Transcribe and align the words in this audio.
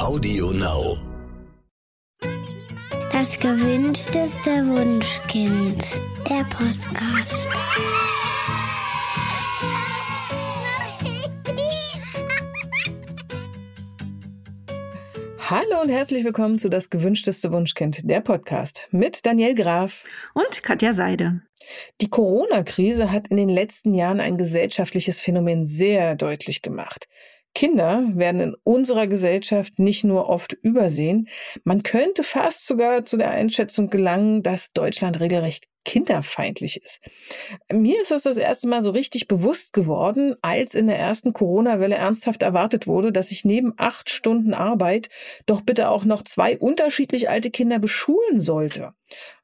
Audio 0.00 0.50
Now. 0.52 0.96
Das 3.12 3.38
gewünschteste 3.38 4.50
Wunschkind. 4.66 5.84
Der 6.26 6.42
Podcast. 6.44 7.48
Hallo 15.38 15.82
und 15.82 15.90
herzlich 15.90 16.24
willkommen 16.24 16.58
zu 16.58 16.70
Das 16.70 16.88
gewünschteste 16.88 17.52
Wunschkind, 17.52 18.08
der 18.08 18.22
Podcast 18.22 18.88
mit 18.92 19.26
Daniel 19.26 19.54
Graf 19.54 20.04
und 20.32 20.62
Katja 20.62 20.94
Seide. 20.94 21.42
Die 22.00 22.08
Corona-Krise 22.08 23.12
hat 23.12 23.28
in 23.28 23.36
den 23.36 23.50
letzten 23.50 23.92
Jahren 23.92 24.20
ein 24.20 24.38
gesellschaftliches 24.38 25.20
Phänomen 25.20 25.66
sehr 25.66 26.16
deutlich 26.16 26.62
gemacht. 26.62 27.06
Kinder 27.54 28.04
werden 28.14 28.40
in 28.40 28.56
unserer 28.62 29.06
Gesellschaft 29.06 29.78
nicht 29.78 30.04
nur 30.04 30.28
oft 30.28 30.52
übersehen, 30.62 31.28
man 31.64 31.82
könnte 31.82 32.22
fast 32.22 32.66
sogar 32.66 33.04
zu 33.04 33.16
der 33.16 33.30
Einschätzung 33.30 33.90
gelangen, 33.90 34.42
dass 34.42 34.72
Deutschland 34.72 35.20
regelrecht 35.20 35.66
kinderfeindlich 35.84 36.82
ist. 36.82 37.00
Mir 37.72 38.00
ist 38.00 38.12
es 38.12 38.22
das 38.22 38.36
erste 38.36 38.68
Mal 38.68 38.84
so 38.84 38.90
richtig 38.90 39.28
bewusst 39.28 39.72
geworden, 39.72 40.36
als 40.42 40.74
in 40.74 40.86
der 40.86 40.98
ersten 40.98 41.32
Corona-Welle 41.32 41.94
ernsthaft 41.94 42.42
erwartet 42.42 42.86
wurde, 42.86 43.12
dass 43.12 43.30
ich 43.30 43.44
neben 43.44 43.72
acht 43.76 44.10
Stunden 44.10 44.52
Arbeit 44.52 45.08
doch 45.46 45.62
bitte 45.62 45.88
auch 45.88 46.04
noch 46.04 46.22
zwei 46.22 46.58
unterschiedlich 46.58 47.30
alte 47.30 47.50
Kinder 47.50 47.78
beschulen 47.78 48.40
sollte. 48.40 48.92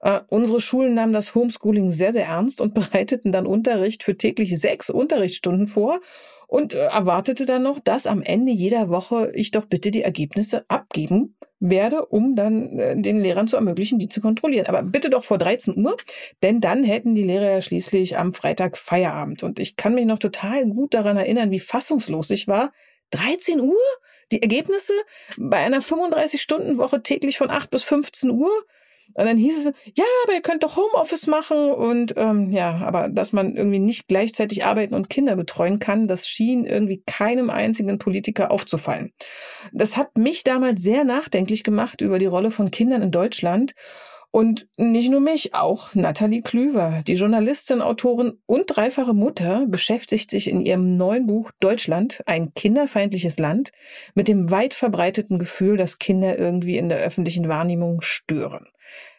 Äh, 0.00 0.20
unsere 0.28 0.60
Schulen 0.60 0.94
nahmen 0.94 1.14
das 1.14 1.34
Homeschooling 1.34 1.90
sehr, 1.90 2.12
sehr 2.12 2.26
ernst 2.26 2.60
und 2.60 2.74
bereiteten 2.74 3.32
dann 3.32 3.46
Unterricht 3.46 4.04
für 4.04 4.16
täglich 4.16 4.58
sechs 4.58 4.90
Unterrichtsstunden 4.90 5.66
vor 5.66 6.00
und 6.46 6.72
äh, 6.72 6.86
erwartete 6.86 7.46
dann 7.46 7.62
noch, 7.62 7.80
dass 7.80 8.06
am 8.06 8.22
Ende 8.22 8.52
jeder 8.52 8.88
Woche 8.88 9.32
ich 9.34 9.50
doch 9.50 9.66
bitte 9.66 9.90
die 9.90 10.02
Ergebnisse 10.02 10.64
abgeben 10.68 11.36
werde, 11.58 12.06
um 12.06 12.36
dann 12.36 12.78
äh, 12.78 13.00
den 13.00 13.20
Lehrern 13.20 13.48
zu 13.48 13.56
ermöglichen, 13.56 13.98
die 13.98 14.08
zu 14.08 14.20
kontrollieren. 14.20 14.66
Aber 14.66 14.82
bitte 14.82 15.10
doch 15.10 15.24
vor 15.24 15.38
13 15.38 15.84
Uhr, 15.84 15.96
denn 16.42 16.60
dann 16.60 16.84
hätten 16.84 17.14
die 17.14 17.22
Lehrer 17.22 17.50
ja 17.50 17.60
schließlich 17.60 18.18
am 18.18 18.34
Freitag 18.34 18.76
Feierabend. 18.76 19.42
Und 19.42 19.58
ich 19.58 19.76
kann 19.76 19.94
mich 19.94 20.06
noch 20.06 20.18
total 20.18 20.66
gut 20.66 20.94
daran 20.94 21.16
erinnern, 21.16 21.50
wie 21.50 21.60
fassungslos 21.60 22.30
ich 22.30 22.46
war. 22.46 22.72
13 23.10 23.60
Uhr? 23.60 23.76
Die 24.32 24.42
Ergebnisse 24.42 24.92
bei 25.38 25.58
einer 25.58 25.80
35-Stunden-Woche 25.80 27.02
täglich 27.02 27.38
von 27.38 27.50
8 27.50 27.70
bis 27.70 27.84
15 27.84 28.30
Uhr? 28.30 28.50
Und 29.14 29.24
dann 29.24 29.36
hieß 29.36 29.66
es, 29.66 29.72
ja, 29.94 30.04
aber 30.24 30.34
ihr 30.34 30.42
könnt 30.42 30.62
doch 30.62 30.76
Homeoffice 30.76 31.26
machen 31.26 31.70
und 31.70 32.14
ähm, 32.16 32.50
ja, 32.50 32.76
aber 32.84 33.08
dass 33.08 33.32
man 33.32 33.56
irgendwie 33.56 33.78
nicht 33.78 34.08
gleichzeitig 34.08 34.64
arbeiten 34.64 34.94
und 34.94 35.08
Kinder 35.08 35.36
betreuen 35.36 35.78
kann, 35.78 36.06
das 36.06 36.28
schien 36.28 36.66
irgendwie 36.66 37.02
keinem 37.06 37.48
einzigen 37.48 37.98
Politiker 37.98 38.50
aufzufallen. 38.50 39.12
Das 39.72 39.96
hat 39.96 40.16
mich 40.18 40.44
damals 40.44 40.82
sehr 40.82 41.04
nachdenklich 41.04 41.64
gemacht 41.64 42.00
über 42.00 42.18
die 42.18 42.26
Rolle 42.26 42.50
von 42.50 42.70
Kindern 42.70 43.02
in 43.02 43.10
Deutschland. 43.10 43.74
Und 44.36 44.68
nicht 44.76 45.10
nur 45.10 45.20
mich, 45.20 45.54
auch 45.54 45.94
Nathalie 45.94 46.42
Klüver, 46.42 47.02
die 47.06 47.14
Journalistin, 47.14 47.80
Autorin 47.80 48.34
und 48.44 48.66
dreifache 48.66 49.14
Mutter, 49.14 49.64
beschäftigt 49.66 50.30
sich 50.30 50.50
in 50.50 50.60
ihrem 50.60 50.98
neuen 50.98 51.26
Buch 51.26 51.52
Deutschland, 51.58 52.22
ein 52.26 52.52
kinderfeindliches 52.52 53.38
Land, 53.38 53.72
mit 54.14 54.28
dem 54.28 54.50
weit 54.50 54.74
verbreiteten 54.74 55.38
Gefühl, 55.38 55.78
dass 55.78 55.98
Kinder 55.98 56.38
irgendwie 56.38 56.76
in 56.76 56.90
der 56.90 56.98
öffentlichen 56.98 57.48
Wahrnehmung 57.48 58.02
stören. 58.02 58.66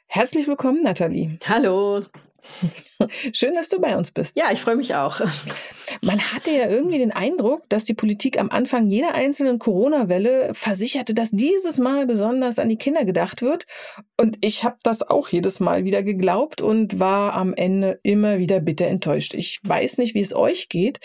Herzlich 0.05 0.47
willkommen, 0.47 0.83
Nathalie. 0.83 1.39
Hallo. 1.49 2.03
Schön, 3.33 3.55
dass 3.55 3.69
du 3.69 3.79
bei 3.79 3.95
uns 3.95 4.11
bist. 4.11 4.37
Ja, 4.37 4.51
ich 4.51 4.59
freue 4.59 4.75
mich 4.75 4.95
auch. 4.95 5.21
Man 6.01 6.19
hatte 6.19 6.51
ja 6.51 6.67
irgendwie 6.67 6.97
den 6.97 7.11
Eindruck, 7.11 7.67
dass 7.69 7.85
die 7.85 7.93
Politik 7.93 8.39
am 8.39 8.49
Anfang 8.49 8.87
jeder 8.87 9.13
einzelnen 9.13 9.59
Corona-Welle 9.59 10.53
versicherte, 10.53 11.13
dass 11.13 11.31
dieses 11.31 11.77
Mal 11.77 12.05
besonders 12.05 12.59
an 12.59 12.69
die 12.69 12.77
Kinder 12.77 13.05
gedacht 13.05 13.41
wird. 13.41 13.65
Und 14.17 14.37
ich 14.41 14.63
habe 14.63 14.77
das 14.83 15.07
auch 15.07 15.29
jedes 15.29 15.59
Mal 15.59 15.85
wieder 15.85 16.03
geglaubt 16.03 16.61
und 16.61 16.99
war 16.99 17.35
am 17.35 17.53
Ende 17.53 17.99
immer 18.03 18.39
wieder 18.39 18.59
bitter 18.59 18.87
enttäuscht. 18.87 19.33
Ich 19.33 19.59
weiß 19.63 19.97
nicht, 19.99 20.15
wie 20.15 20.21
es 20.21 20.35
euch 20.35 20.69
geht, 20.69 20.99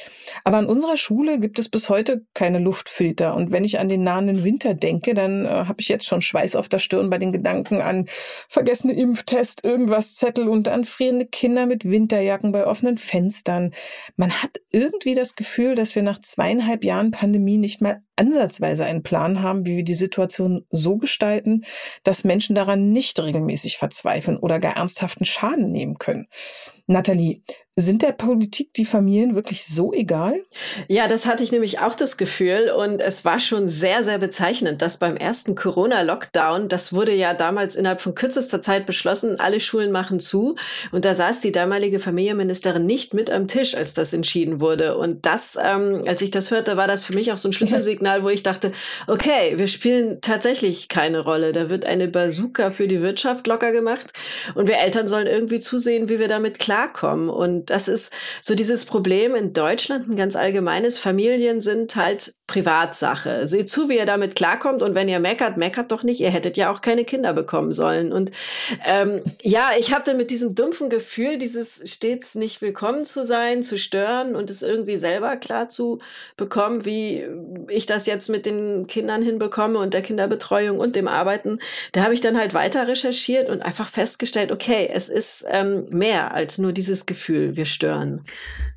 aber 0.45 0.56
an 0.56 0.66
unserer 0.66 0.97
Schule 0.97 1.39
gibt 1.39 1.59
es 1.59 1.69
bis 1.69 1.89
heute 1.89 2.25
keine 2.34 2.59
Luftfilter. 2.59 3.34
Und 3.34 3.53
wenn 3.53 3.65
ich 3.65 3.78
an 3.78 3.89
den 3.89 4.03
nahenden 4.03 4.45
Winter 4.45 4.75
denke, 4.75 5.15
dann 5.15 5.45
äh, 5.45 5.49
habe 5.49 5.81
ich 5.81 5.89
jetzt 5.89 6.06
schon 6.06 6.22
Schweiß 6.22 6.56
auf 6.56 6.69
der 6.69 6.78
Stirn 6.78 7.11
bei 7.11 7.19
den 7.19 7.33
Gedanken 7.33 7.81
an 7.81 8.06
vergessene 8.49 8.95
Impftest, 8.95 9.65
irgendwas 9.65 10.15
Zettel 10.15 10.49
und 10.49 10.69
an 10.69 10.84
frierende 10.84 11.27
Kinder 11.27 11.66
mit 11.66 11.81
Winterjacken 11.84 12.53
bei 12.53 12.66
offenen 12.66 12.98
Fenstern. 12.98 13.72
Man 14.16 14.43
hat 14.43 14.60
irgendwie 14.70 15.15
das 15.15 15.34
Gefühl, 15.34 15.75
dass 15.75 15.94
wir 15.94 16.03
nach 16.03 16.20
zweieinhalb 16.20 16.84
Jahren 16.84 17.10
Pandemie 17.10 17.59
nicht 17.59 17.81
mal 17.81 18.03
ansatzweise 18.16 18.84
einen 18.84 19.03
Plan 19.03 19.43
haben, 19.43 19.66
wie 19.66 19.76
wir 19.78 19.84
die 19.84 19.94
Situation 19.94 20.65
so 20.71 20.97
gestalten, 20.97 21.65
dass 22.04 22.25
Menschen 22.25 22.54
daran 22.54 22.91
nicht 22.91 23.19
regelmäßig 23.21 23.76
verzweifeln 23.78 24.37
oder 24.37 24.59
gar 24.59 24.76
ernsthaften 24.76 25.25
Schaden 25.25 25.71
nehmen 25.71 25.98
können. 25.98 26.28
Nathalie, 26.87 27.42
sind 27.75 28.03
der 28.03 28.12
Politik 28.12 28.75
die 28.75 28.84
Familien 28.84 29.34
wirklich 29.34 29.65
so 29.65 29.94
egal? 29.94 30.43
Ja, 30.88 31.09
das 31.09 31.25
hatte 31.25 31.43
ich 31.43 31.53
nämlich 31.53 31.81
auch 31.81 31.94
das 31.94 32.19
Gefühl 32.19 32.71
und 32.71 33.00
es 33.00 33.25
war 33.25 33.41
schon 33.41 33.66
sehr, 33.66 34.05
sehr 34.05 34.19
bezeichnend, 34.19 34.83
dass 34.83 34.99
beim 34.99 35.16
ersten 35.16 35.55
Corona-Lockdown, 35.55 36.69
das 36.69 36.93
wurde 36.93 37.15
ja 37.15 37.33
damals 37.33 37.75
innerhalb 37.75 38.03
von 38.03 38.15
kürzester 38.15 38.60
Zeit 38.60 38.84
beschlossen, 38.84 39.41
alle 39.41 39.59
Schulen 39.59 39.91
machen 39.91 40.21
zu 40.21 40.56
und 40.91 41.06
da 41.06 41.15
saß 41.15 41.41
die 41.41 41.53
damalige 41.53 41.99
Familienministerin 41.99 42.84
nicht 42.84 43.15
mit 43.15 43.31
am 43.31 43.49
Tisch, 43.49 43.75
als 43.75 43.94
das 43.94 44.12
entschieden 44.12 44.60
wurde. 44.60 44.99
Und 44.99 45.25
das, 45.25 45.56
ähm, 45.62 46.04
als 46.06 46.21
ich 46.21 46.31
das 46.31 46.50
hörte, 46.50 46.77
war 46.77 46.87
das 46.87 47.04
für 47.04 47.15
mich 47.15 47.33
auch 47.33 47.39
so 47.39 47.49
ein 47.49 47.54
Schlüsselsignal, 47.54 48.22
wo 48.22 48.28
ich 48.28 48.43
dachte, 48.43 48.72
okay, 49.06 49.54
wir 49.56 49.66
spielen 49.66 50.21
tatsächlich 50.21 50.89
keine 50.89 51.21
Rolle, 51.21 51.53
da 51.53 51.71
wird 51.71 51.87
eine 51.87 52.09
Bazooka 52.09 52.71
für 52.71 52.87
die 52.87 53.00
Wirtschaft 53.00 53.47
locker 53.47 53.72
gemacht 53.72 54.12
und 54.54 54.69
wir 54.69 54.77
Eltern 54.77 55.09
sollen 55.09 55.27
irgendwie 55.27 55.60
zusehen, 55.60 56.10
wie 56.10 56.19
wir 56.19 56.28
damit 56.28 56.59
klarkommen. 56.59 57.31
Und 57.31 57.62
das 57.67 57.89
ist 57.89 58.12
so 58.41 58.55
dieses 58.55 58.84
Problem 58.84 59.34
in 59.34 59.53
Deutschland, 59.53 60.09
ein 60.09 60.17
ganz 60.17 60.37
allgemeines. 60.37 60.99
Familien 60.99 61.61
sind 61.61 61.97
halt 61.97 62.34
Privatsache. 62.53 63.47
Seht 63.47 63.71
zu, 63.71 63.89
wie 63.89 63.97
ihr 63.97 64.05
damit 64.05 64.37
klarkommt. 64.37 64.83
Und 64.83 64.95
wenn 64.95 65.09
ihr 65.09 65.21
meckert, 65.21 65.57
meckert 65.57 65.91
doch 65.91 66.03
nicht. 66.03 66.21
Ihr 66.21 66.31
hättet 66.31 66.59
ja 66.59 66.71
auch 66.71 66.83
keine 66.83 67.05
Kinder 67.05 67.33
bekommen 67.33 67.73
sollen. 67.73 68.13
Und 68.13 68.31
ähm, 68.85 69.23
ja, 69.41 69.71
ich 69.79 69.95
habe 69.95 70.05
dann 70.05 70.19
mit 70.19 70.31
diesem 70.31 70.55
dumpfen 70.55 70.91
Gefühl, 70.91 71.39
dieses 71.39 71.81
stets 71.91 72.35
nicht 72.35 72.61
willkommen 72.61 73.07
zu 73.07 73.25
sein, 73.25 73.63
zu 73.63 73.79
stören 73.79 74.37
und 74.37 74.51
es 74.51 74.63
irgendwie 74.63 74.99
selber 74.99 75.37
klar 75.37 75.71
zu 75.71 76.01
bekommen, 76.37 76.85
wie 76.85 77.25
ich 77.69 77.87
das 77.87 78.05
jetzt 78.05 78.29
mit 78.29 78.45
den 78.45 78.87
Kindern 78.87 79.23
hinbekomme 79.23 79.79
und 79.79 79.95
der 79.95 80.03
Kinderbetreuung 80.03 80.79
und 80.79 80.95
dem 80.95 81.09
Arbeiten. 81.09 81.59
Da 81.93 82.03
habe 82.03 82.13
ich 82.13 82.21
dann 82.21 82.37
halt 82.37 82.53
weiter 82.53 82.87
recherchiert 82.87 83.49
und 83.49 83.63
einfach 83.63 83.89
festgestellt, 83.89 84.53
okay, 84.53 84.91
es 84.93 85.09
ist 85.09 85.47
ähm, 85.49 85.87
mehr 85.89 86.34
als 86.34 86.59
nur 86.59 86.73
dieses 86.73 87.07
Gefühl 87.07 87.57
wir 87.57 87.65
stören. 87.65 88.25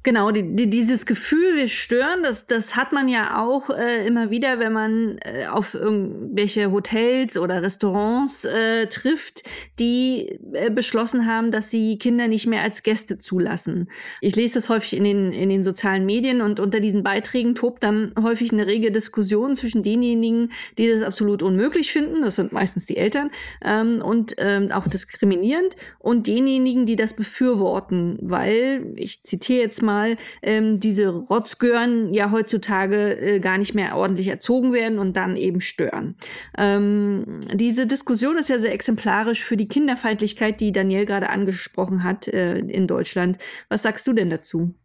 Genau, 0.06 0.30
die, 0.30 0.56
die, 0.56 0.70
dieses 0.70 1.08
Gefühl, 1.08 1.56
wir 1.56 1.68
stören, 1.68 2.22
das, 2.22 2.46
das 2.46 2.76
hat 2.76 2.92
man 2.92 3.10
ja 3.10 3.44
auch 3.44 3.65
äh, 3.70 4.06
immer 4.06 4.30
wieder, 4.30 4.60
wenn 4.60 4.72
man 4.72 5.18
äh, 5.20 5.48
auf 5.48 5.74
irgendwelche 5.74 6.72
Hotels 6.72 7.38
oder 7.38 7.62
Restaurants 7.62 8.46
äh, 8.46 8.88
trifft, 8.88 9.44
die 9.80 10.40
äh, 10.54 10.70
beschlossen 10.70 11.26
haben, 11.26 11.52
dass 11.52 11.72
sie 11.72 11.98
Kinder 11.98 12.28
nicht 12.28 12.48
mehr 12.48 12.62
als 12.62 12.84
Gäste 12.84 13.18
zulassen. 13.18 13.90
Ich 14.22 14.36
lese 14.36 14.56
das 14.56 14.70
häufig 14.70 14.96
in 14.96 15.04
den, 15.04 15.32
in 15.32 15.50
den 15.50 15.64
sozialen 15.64 16.06
Medien 16.06 16.42
und 16.42 16.60
unter 16.60 16.80
diesen 16.80 17.04
Beiträgen 17.04 17.56
tobt 17.56 17.84
dann 17.84 18.14
häufig 18.22 18.52
eine 18.52 18.68
rege 18.68 18.92
Diskussion 18.92 19.56
zwischen 19.56 19.84
denjenigen, 19.84 20.52
die 20.78 20.88
das 20.90 21.02
absolut 21.02 21.42
unmöglich 21.42 21.92
finden, 21.92 22.22
das 22.22 22.36
sind 22.36 22.52
meistens 22.52 22.86
die 22.86 22.98
Eltern, 22.98 23.32
ähm, 23.64 24.02
und 24.04 24.36
ähm, 24.38 24.72
auch 24.72 24.88
diskriminierend, 24.88 25.76
und 26.00 26.28
denjenigen, 26.28 26.86
die 26.86 26.96
das 26.96 27.16
befürworten, 27.16 28.18
weil, 28.22 28.94
ich 28.96 29.24
zitiere 29.24 29.62
jetzt 29.62 29.82
mal, 29.82 29.96
mal, 29.96 30.18
ähm, 30.42 30.80
diese 30.80 31.08
Rotzgören 31.08 32.14
ja 32.14 32.32
heutzutage 32.32 33.18
äh, 33.18 33.40
gar 33.40 33.55
nicht 33.58 33.76
mehr 33.76 33.96
ordentlich 33.96 34.28
erzogen 34.28 34.74
werden 34.74 35.00
und 35.00 35.16
dann 35.18 35.36
eben 35.36 35.62
stören. 35.62 36.16
Ähm, 36.58 37.42
diese 37.54 37.88
Diskussion 37.88 38.38
ist 38.38 38.50
ja 38.50 38.60
sehr 38.60 38.74
exemplarisch 38.74 39.44
für 39.44 39.58
die 39.58 39.68
Kinderfeindlichkeit, 39.68 40.60
die 40.60 40.72
Daniel 40.72 41.06
gerade 41.06 41.30
angesprochen 41.30 42.04
hat 42.04 42.28
äh, 42.28 42.58
in 42.60 42.88
Deutschland. 42.88 43.38
Was 43.70 43.84
sagst 43.84 44.06
du 44.08 44.14
denn 44.14 44.30
dazu? 44.30 44.76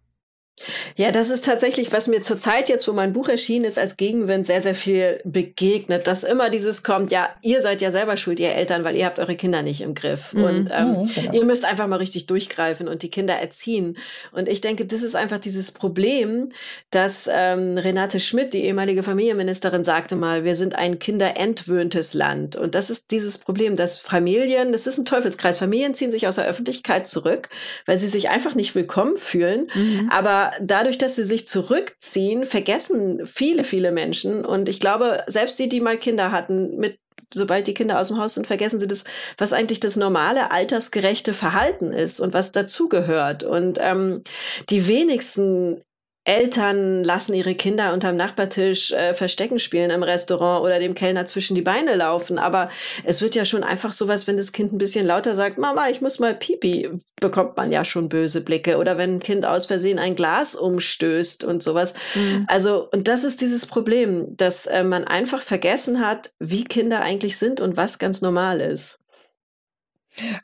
Ja, 0.97 1.11
das 1.11 1.31
ist 1.31 1.45
tatsächlich, 1.45 1.93
was 1.93 2.09
mir 2.09 2.23
zurzeit 2.23 2.69
jetzt, 2.69 2.87
wo 2.87 2.93
mein 2.93 3.13
Buch 3.13 3.29
erschienen 3.29 3.65
ist, 3.65 3.79
als 3.79 3.97
Gegenwind 3.97 4.47
sehr, 4.47 4.63
sehr 4.63 4.75
viel 4.75 5.21
begegnet, 5.25 6.07
dass 6.07 6.25
immer 6.25 6.51
dieses 6.51 6.83
kommt, 6.83 7.11
ja, 7.11 7.29
ihr 7.43 7.63
seid 7.63 7.81
ja 7.81 7.93
selber 7.93 8.17
schuld, 8.17 8.41
ihr 8.41 8.53
Eltern, 8.53 8.85
weil 8.85 8.97
ihr 8.97 9.07
habt 9.07 9.19
eure 9.19 9.37
Kinder 9.37 9.63
nicht 9.63 9.81
im 9.81 9.95
Griff. 9.95 10.33
Mhm. 10.33 10.45
Und 10.45 10.71
ähm, 10.73 10.89
mhm, 10.89 11.11
genau. 11.15 11.33
ihr 11.33 11.45
müsst 11.45 11.65
einfach 11.65 11.87
mal 11.87 11.97
richtig 11.97 12.27
durchgreifen 12.27 12.89
und 12.89 13.03
die 13.03 13.11
Kinder 13.11 13.35
erziehen. 13.35 13.97
Und 14.33 14.49
ich 14.49 14.61
denke, 14.61 14.85
das 14.85 15.03
ist 15.03 15.17
einfach 15.17 15.39
dieses 15.39 15.73
Problem, 15.73 16.51
dass 16.91 17.29
ähm, 17.33 17.79
Renate 17.79 18.21
Schmidt, 18.21 18.53
die 18.53 18.65
ehemalige 18.65 19.03
Familienministerin, 19.03 19.85
sagte 19.85 20.17
mal, 20.17 20.45
wir 20.45 20.55
sind 20.55 20.75
ein 20.75 20.99
kinderentwöhntes 20.99 22.15
Land. 22.15 22.57
Und 22.57 22.75
das 22.75 22.91
ist 22.91 23.11
dieses 23.11 23.39
Problem, 23.39 23.77
dass 23.77 23.99
Familien, 23.99 24.73
das 24.73 24.87
ist 24.87 24.99
ein 24.99 25.05
Teufelskreis, 25.05 25.59
Familien 25.59 25.95
ziehen 25.95 26.11
sich 26.11 26.27
aus 26.27 26.37
der 26.37 26.47
Öffentlichkeit 26.47 27.07
zurück, 27.07 27.49
weil 27.87 27.99
sie 27.99 28.09
sich 28.09 28.29
einfach 28.29 28.55
nicht 28.55 28.75
willkommen 28.75 29.17
fühlen. 29.17 29.69
Mhm. 29.75 30.11
Aber 30.13 30.50
Aber 30.51 30.65
dadurch, 30.65 30.99
dass 30.99 31.17
sie 31.17 31.25
sich 31.25 31.47
zurückziehen, 31.47 32.47
vergessen 32.47 33.27
viele, 33.27 33.65
viele 33.65 33.93
Menschen. 33.93 34.45
Und 34.45 34.69
ich 34.69 34.81
glaube, 34.81 35.23
selbst 35.27 35.59
die, 35.59 35.69
die 35.69 35.81
mal 35.81 35.99
Kinder 35.99 36.33
hatten, 36.33 36.79
mit 36.79 36.99
sobald 37.33 37.69
die 37.69 37.75
Kinder 37.75 38.01
aus 38.01 38.09
dem 38.09 38.19
Haus 38.19 38.35
sind, 38.35 38.49
vergessen 38.49 38.81
sie 38.81 38.89
das, 38.89 39.05
was 39.39 39.53
eigentlich 39.53 39.79
das 39.79 39.95
normale 39.95 40.51
altersgerechte 40.51 41.33
Verhalten 41.33 41.93
ist 41.93 42.19
und 42.19 42.35
was 42.35 42.51
dazugehört. 42.51 43.45
Und 43.45 43.79
ähm, 43.81 44.25
die 44.69 44.89
wenigsten 44.89 45.81
Eltern 46.25 47.03
lassen 47.03 47.35
ihre 47.35 47.55
Kinder 47.55 47.95
unterm 47.95 48.17
Nachbartisch 48.17 48.93
äh, 48.93 49.15
Verstecken 49.15 49.59
spielen 49.59 49.91
im 49.91 50.03
Restaurant 50.03 50.63
oder 50.63 50.79
dem 50.79 50.95
Kellner 50.95 51.25
zwischen 51.25 51.55
die 51.55 51.63
Beine 51.63 51.97
laufen. 51.97 52.39
Aber 52.39 52.69
es 53.05 53.23
wird 53.23 53.35
ja 53.35 53.47
schon 53.47 53.65
einfach 53.65 53.93
sowas, 53.93 54.27
wenn 54.27 54.37
das 54.37 54.53
Kind 54.53 54.73
ein 54.73 54.79
bisschen 54.79 55.07
lauter 55.07 55.35
sagt, 55.35 55.57
Mama, 55.57 55.89
ich 55.89 56.03
muss 56.03 56.19
mal 56.19 56.35
pipi, 56.35 56.91
bekommt 57.21 57.57
man 57.57 57.73
ja 57.73 57.87
schon 57.87 58.11
böse 58.11 58.43
Blicke. 58.43 58.77
Oder 58.77 58.99
wenn 58.99 59.17
ein 59.17 59.21
Kind 59.21 59.47
aus 59.47 59.65
Versehen 59.65 59.99
ein 59.99 60.15
Glas 60.15 60.55
umstößt 60.55 61.43
und 61.43 61.63
sowas. 61.63 61.95
Mhm. 62.15 62.45
Also, 62.49 62.89
und 62.93 63.09
das 63.09 63.25
ist 63.25 63.41
dieses 63.41 63.65
Problem, 63.65 64.37
dass 64.37 64.67
äh, 64.67 64.85
man 64.85 65.05
einfach 65.05 65.41
vergessen 65.41 66.07
hat, 66.07 66.33
wie 66.39 66.65
Kinder 66.65 67.01
eigentlich 67.01 67.39
sind 67.39 67.63
und 67.63 67.79
was 67.79 67.99
ganz 67.99 68.21
normal 68.21 68.61
ist. 68.61 69.00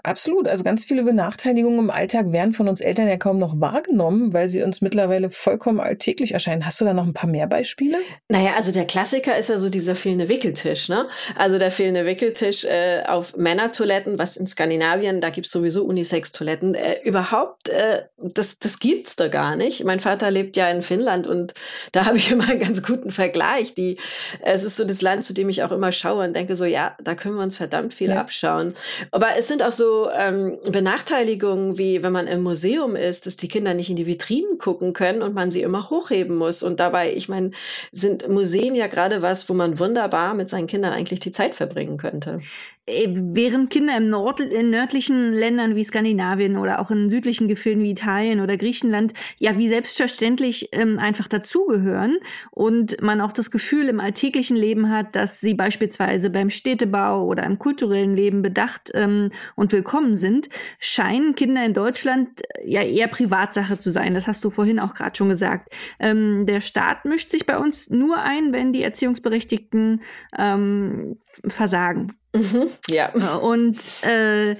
Absolut. 0.02 0.48
Also 0.48 0.64
ganz 0.64 0.84
viele 0.84 1.02
Benachteiligungen 1.02 1.80
im 1.80 1.90
Alltag 1.90 2.32
werden 2.32 2.54
von 2.54 2.68
uns 2.68 2.80
Eltern 2.80 3.08
ja 3.08 3.16
kaum 3.16 3.38
noch 3.38 3.60
wahrgenommen, 3.60 4.32
weil 4.32 4.48
sie 4.48 4.62
uns 4.62 4.80
mittlerweile 4.80 5.30
vollkommen 5.30 5.80
alltäglich 5.80 6.32
erscheinen. 6.32 6.64
Hast 6.64 6.80
du 6.80 6.84
da 6.84 6.94
noch 6.94 7.06
ein 7.06 7.12
paar 7.12 7.28
mehr 7.28 7.46
Beispiele? 7.46 7.98
Naja, 8.28 8.54
also 8.56 8.72
der 8.72 8.86
Klassiker 8.86 9.36
ist 9.36 9.48
ja 9.48 9.58
so 9.58 9.68
dieser 9.68 9.96
fehlende 9.96 10.28
Wickeltisch. 10.28 10.88
Ne? 10.88 11.06
Also 11.36 11.58
der 11.58 11.70
fehlende 11.70 12.06
Wickeltisch 12.06 12.64
äh, 12.64 13.02
auf 13.06 13.36
Männertoiletten, 13.36 14.18
was 14.18 14.36
in 14.36 14.46
Skandinavien, 14.46 15.20
da 15.20 15.30
gibt's 15.30 15.50
sowieso 15.50 15.84
Unisex-Toiletten. 15.84 16.74
Äh, 16.74 17.00
überhaupt, 17.04 17.68
äh, 17.68 18.04
das, 18.18 18.58
das 18.58 18.78
gibt's 18.78 19.16
da 19.16 19.28
gar 19.28 19.56
nicht. 19.56 19.84
Mein 19.84 20.00
Vater 20.00 20.30
lebt 20.30 20.56
ja 20.56 20.70
in 20.70 20.82
Finnland 20.82 21.26
und 21.26 21.54
da 21.92 22.06
habe 22.06 22.16
ich 22.16 22.30
immer 22.30 22.48
einen 22.48 22.60
ganz 22.60 22.82
guten 22.82 23.10
Vergleich. 23.10 23.74
Die, 23.74 23.98
es 24.42 24.64
ist 24.64 24.76
so 24.76 24.84
das 24.84 25.02
Land, 25.02 25.24
zu 25.24 25.34
dem 25.34 25.48
ich 25.48 25.62
auch 25.62 25.72
immer 25.72 25.92
schaue 25.92 26.24
und 26.24 26.34
denke 26.34 26.56
so, 26.56 26.64
ja, 26.64 26.96
da 27.02 27.14
können 27.14 27.34
wir 27.36 27.42
uns 27.42 27.56
verdammt 27.56 27.92
viel 27.92 28.10
ja. 28.10 28.20
abschauen. 28.20 28.74
Aber 29.10 29.36
es 29.36 29.48
sind 29.48 29.55
auch 29.62 29.72
so 29.72 30.08
ähm, 30.10 30.58
Benachteiligungen, 30.70 31.78
wie 31.78 32.02
wenn 32.02 32.12
man 32.12 32.26
im 32.26 32.42
Museum 32.42 32.96
ist, 32.96 33.26
dass 33.26 33.36
die 33.36 33.48
Kinder 33.48 33.74
nicht 33.74 33.90
in 33.90 33.96
die 33.96 34.06
Vitrinen 34.06 34.58
gucken 34.58 34.92
können 34.92 35.22
und 35.22 35.34
man 35.34 35.50
sie 35.50 35.62
immer 35.62 35.90
hochheben 35.90 36.36
muss. 36.36 36.62
Und 36.62 36.80
dabei, 36.80 37.12
ich 37.12 37.28
meine, 37.28 37.50
sind 37.92 38.28
Museen 38.28 38.74
ja 38.74 38.86
gerade 38.86 39.22
was, 39.22 39.48
wo 39.48 39.54
man 39.54 39.78
wunderbar 39.78 40.34
mit 40.34 40.48
seinen 40.48 40.66
Kindern 40.66 40.92
eigentlich 40.92 41.20
die 41.20 41.32
Zeit 41.32 41.56
verbringen 41.56 41.96
könnte. 41.98 42.40
Äh, 42.86 43.08
während 43.10 43.70
Kinder 43.70 43.96
im 43.96 44.08
Nord 44.08 44.38
in 44.38 44.70
nördlichen 44.70 45.32
Ländern 45.32 45.74
wie 45.74 45.82
Skandinavien 45.82 46.56
oder 46.56 46.80
auch 46.80 46.92
in 46.92 47.10
südlichen 47.10 47.48
Gefilden 47.48 47.82
wie 47.82 47.90
Italien 47.90 48.40
oder 48.40 48.56
Griechenland 48.56 49.12
ja 49.38 49.58
wie 49.58 49.68
selbstverständlich 49.68 50.68
ähm, 50.70 50.98
einfach 51.00 51.26
dazugehören 51.26 52.18
und 52.52 53.02
man 53.02 53.20
auch 53.20 53.32
das 53.32 53.50
Gefühl 53.50 53.88
im 53.88 53.98
alltäglichen 53.98 54.56
Leben 54.56 54.88
hat, 54.88 55.16
dass 55.16 55.40
sie 55.40 55.54
beispielsweise 55.54 56.30
beim 56.30 56.48
Städtebau 56.48 57.24
oder 57.24 57.42
im 57.42 57.58
kulturellen 57.58 58.14
Leben 58.14 58.42
bedacht 58.42 58.92
ähm, 58.94 59.32
und 59.56 59.72
willkommen 59.72 60.14
sind, 60.14 60.48
scheinen 60.78 61.34
Kinder 61.34 61.64
in 61.64 61.74
Deutschland 61.74 62.42
äh, 62.54 62.70
ja 62.70 62.82
eher 62.82 63.08
Privatsache 63.08 63.80
zu 63.80 63.90
sein. 63.90 64.14
Das 64.14 64.28
hast 64.28 64.44
du 64.44 64.50
vorhin 64.50 64.78
auch 64.78 64.94
gerade 64.94 65.16
schon 65.16 65.28
gesagt. 65.28 65.72
Ähm, 65.98 66.46
der 66.46 66.60
Staat 66.60 67.04
mischt 67.04 67.32
sich 67.32 67.46
bei 67.46 67.58
uns 67.58 67.90
nur 67.90 68.18
ein, 68.18 68.52
wenn 68.52 68.72
die 68.72 68.84
Erziehungsberechtigten 68.84 70.02
ähm, 70.38 71.18
versagen. 71.48 72.12
Mhm, 72.34 72.70
ja. 72.88 73.12
Und 73.36 73.78
äh, 74.02 74.56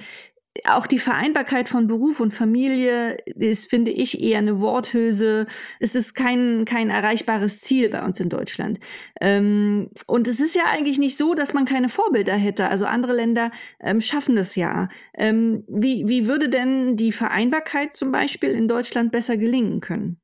auch 0.65 0.87
die 0.87 0.99
Vereinbarkeit 0.99 1.69
von 1.69 1.87
Beruf 1.87 2.19
und 2.19 2.33
Familie 2.33 3.17
ist, 3.25 3.69
finde 3.69 3.91
ich, 3.91 4.21
eher 4.21 4.39
eine 4.39 4.59
Worthülse. 4.59 5.45
Es 5.79 5.95
ist 5.95 6.15
kein, 6.15 6.65
kein 6.65 6.89
erreichbares 6.89 7.59
Ziel 7.59 7.89
bei 7.89 8.03
uns 8.03 8.19
in 8.19 8.29
Deutschland. 8.29 8.79
Ähm, 9.21 9.89
und 10.05 10.27
es 10.27 10.39
ist 10.39 10.55
ja 10.55 10.63
eigentlich 10.71 10.97
nicht 10.97 11.17
so, 11.17 11.33
dass 11.33 11.53
man 11.53 11.65
keine 11.65 11.89
Vorbilder 11.89 12.35
hätte. 12.35 12.67
Also 12.69 12.85
andere 12.85 13.13
Länder 13.13 13.51
ähm, 13.79 14.01
schaffen 14.01 14.35
das 14.35 14.55
ja. 14.55 14.89
Ähm, 15.13 15.63
wie, 15.67 16.07
wie 16.07 16.27
würde 16.27 16.49
denn 16.49 16.95
die 16.95 17.11
Vereinbarkeit 17.11 17.95
zum 17.95 18.11
Beispiel 18.11 18.49
in 18.49 18.67
Deutschland 18.67 19.11
besser 19.11 19.37
gelingen 19.37 19.79
können? 19.81 20.19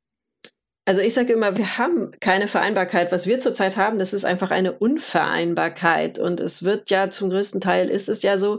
Also 0.86 1.00
ich 1.00 1.14
sage 1.14 1.32
immer, 1.32 1.56
wir 1.56 1.78
haben 1.78 2.12
keine 2.20 2.50
Vereinbarkeit. 2.50 3.14
Was 3.14 3.26
wir 3.26 3.40
zurzeit 3.40 3.78
haben, 3.78 4.00
das 4.00 4.12
ist 4.12 4.26
einfach 4.26 4.52
eine 4.52 4.74
Unvereinbarkeit. 4.74 6.20
Und 6.20 6.42
es 6.42 6.64
wird 6.64 6.90
ja 6.90 7.10
zum 7.10 7.30
größten 7.30 7.62
Teil 7.62 7.90
ist 7.90 8.10
es 8.10 8.22
ja 8.22 8.38
so, 8.38 8.58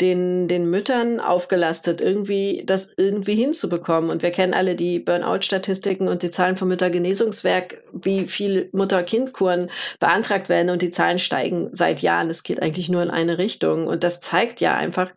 den, 0.00 0.46
den 0.46 0.70
Müttern 0.70 1.18
aufgelastet, 1.18 2.00
irgendwie 2.00 2.62
das 2.64 2.92
irgendwie 2.96 3.34
hinzubekommen. 3.34 4.10
Und 4.10 4.22
wir 4.22 4.30
kennen 4.30 4.54
alle 4.54 4.76
die 4.76 5.00
Burnout-Statistiken 5.00 6.06
und 6.06 6.22
die 6.22 6.30
Zahlen 6.30 6.56
vom 6.56 6.68
Müttergenesungswerk, 6.68 7.82
wie 7.92 8.28
viel 8.28 8.68
Mutter-Kind-Kuren 8.70 9.68
beantragt 9.98 10.48
werden 10.48 10.70
und 10.70 10.80
die 10.80 10.90
Zahlen 10.92 11.18
steigen 11.18 11.70
seit 11.72 12.02
Jahren. 12.02 12.30
Es 12.30 12.44
geht 12.44 12.62
eigentlich 12.62 12.88
nur 12.88 13.02
in 13.02 13.10
eine 13.10 13.38
Richtung. 13.38 13.88
Und 13.88 14.04
das 14.04 14.20
zeigt 14.20 14.60
ja 14.60 14.76
einfach, 14.76 15.10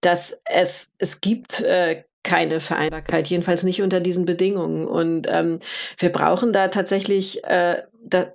dass 0.00 0.42
es, 0.44 0.90
es 0.98 1.20
gibt 1.20 1.60
äh, 1.60 2.02
keine 2.24 2.58
Vereinbarkeit, 2.58 3.28
jedenfalls 3.28 3.62
nicht 3.62 3.82
unter 3.82 4.00
diesen 4.00 4.24
Bedingungen. 4.24 4.86
Und 4.86 5.28
ähm, 5.30 5.60
wir 5.98 6.10
brauchen 6.10 6.52
da 6.52 6.68
tatsächlich 6.68 7.44
äh, 7.44 7.82
da, 8.02 8.32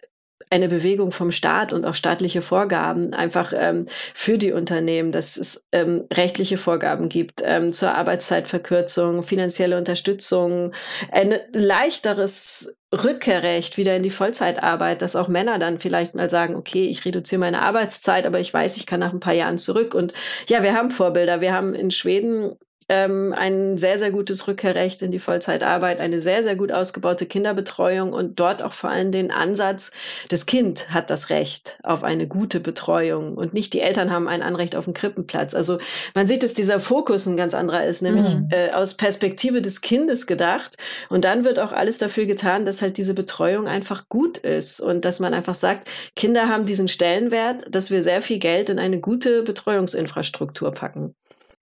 eine 0.52 0.68
Bewegung 0.68 1.12
vom 1.12 1.32
Staat 1.32 1.74
und 1.74 1.86
auch 1.86 1.94
staatliche 1.94 2.42
Vorgaben 2.42 3.14
einfach 3.14 3.54
ähm, 3.56 3.86
für 4.16 4.38
die 4.38 4.52
Unternehmen, 4.52 5.12
dass 5.12 5.38
es 5.38 5.66
ähm, 5.72 6.06
rechtliche 6.12 6.58
Vorgaben 6.58 7.08
gibt 7.08 7.44
ähm, 7.46 7.72
zur 7.72 7.94
Arbeitszeitverkürzung, 7.96 9.24
finanzielle 9.24 9.78
Unterstützung, 9.78 10.72
ein 11.12 11.36
leichteres 11.54 12.76
Rückkehrrecht 12.92 13.78
wieder 13.78 13.96
in 13.96 14.02
die 14.02 14.10
Vollzeitarbeit, 14.10 15.04
dass 15.04 15.16
auch 15.16 15.28
Männer 15.28 15.60
dann 15.60 15.80
vielleicht 15.80 16.16
mal 16.16 16.32
sagen, 16.32 16.56
okay, 16.56 16.86
ich 16.86 17.06
reduziere 17.06 17.40
meine 17.40 17.62
Arbeitszeit, 17.62 18.26
aber 18.26 18.40
ich 18.40 18.52
weiß, 18.52 18.78
ich 18.78 18.88
kann 18.88 19.00
nach 19.00 19.14
ein 19.14 19.20
paar 19.20 19.34
Jahren 19.34 19.60
zurück. 19.60 19.94
Und 19.94 20.14
ja, 20.48 20.64
wir 20.64 20.74
haben 20.74 20.90
Vorbilder. 20.90 21.42
Wir 21.42 21.54
haben 21.54 21.76
in 21.76 21.92
Schweden 21.92 22.56
ähm, 22.90 23.34
ein 23.38 23.78
sehr, 23.78 24.00
sehr 24.00 24.12
gutes 24.12 24.48
Rückkehrrecht 24.48 25.02
in 25.02 25.12
die 25.12 25.20
Vollzeitarbeit, 25.20 26.00
eine 26.00 26.22
sehr, 26.22 26.44
sehr 26.44 26.56
gut 26.56 26.72
ausgebaute 26.72 27.28
Kinderbetreuung 27.28 28.12
und 28.12 28.40
dort 28.40 28.64
auch 28.64 28.74
vor 28.74 28.90
allem 28.90 29.12
den 29.12 29.32
Ansatz, 29.32 29.92
das 30.30 30.48
Kind 30.48 30.92
hat 30.92 31.10
das 31.10 31.30
Recht 31.30 31.80
auf 31.84 32.04
eine 32.04 32.28
gute 32.28 32.60
Betreuung 32.60 33.38
und 33.38 33.54
nicht 33.54 33.74
die 33.74 33.82
Eltern 33.82 34.12
haben 34.12 34.28
ein 34.28 34.42
Anrecht 34.42 34.76
auf 34.76 34.88
einen 34.88 34.96
Krippenplatz. 34.96 35.54
Also 35.54 35.78
man 36.16 36.26
sieht, 36.26 36.42
dass 36.42 36.56
dieser 36.56 36.80
Fokus 36.80 37.28
ein 37.28 37.38
ganz 37.38 37.54
anderer 37.54 37.86
ist, 37.86 38.02
nämlich 38.02 38.28
mhm. 38.28 38.48
äh, 38.50 38.72
aus 38.72 38.96
Perspektive 38.96 39.62
des 39.62 39.82
Kindes 39.82 40.26
gedacht. 40.26 40.76
Und 41.10 41.26
dann 41.26 41.44
wird 41.44 41.60
auch 41.60 41.72
alles 41.72 42.00
dafür 42.00 42.26
getan, 42.26 42.66
dass 42.66 42.82
halt 42.82 42.98
diese 42.98 43.14
Betreuung 43.14 43.68
einfach 43.68 44.10
gut 44.10 44.40
ist 44.40 44.82
und 44.82 45.06
dass 45.06 45.20
man 45.20 45.34
einfach 45.34 45.56
sagt, 45.56 45.90
Kinder 46.16 46.48
haben 46.48 46.66
diesen 46.66 46.88
Stellenwert, 46.88 47.64
dass 47.70 47.92
wir 47.92 48.04
sehr 48.04 48.22
viel 48.22 48.40
Geld 48.40 48.70
in 48.70 48.80
eine 48.80 49.00
gute 49.00 49.44
Betreuungsinfrastruktur 49.44 50.72
packen. 50.72 51.16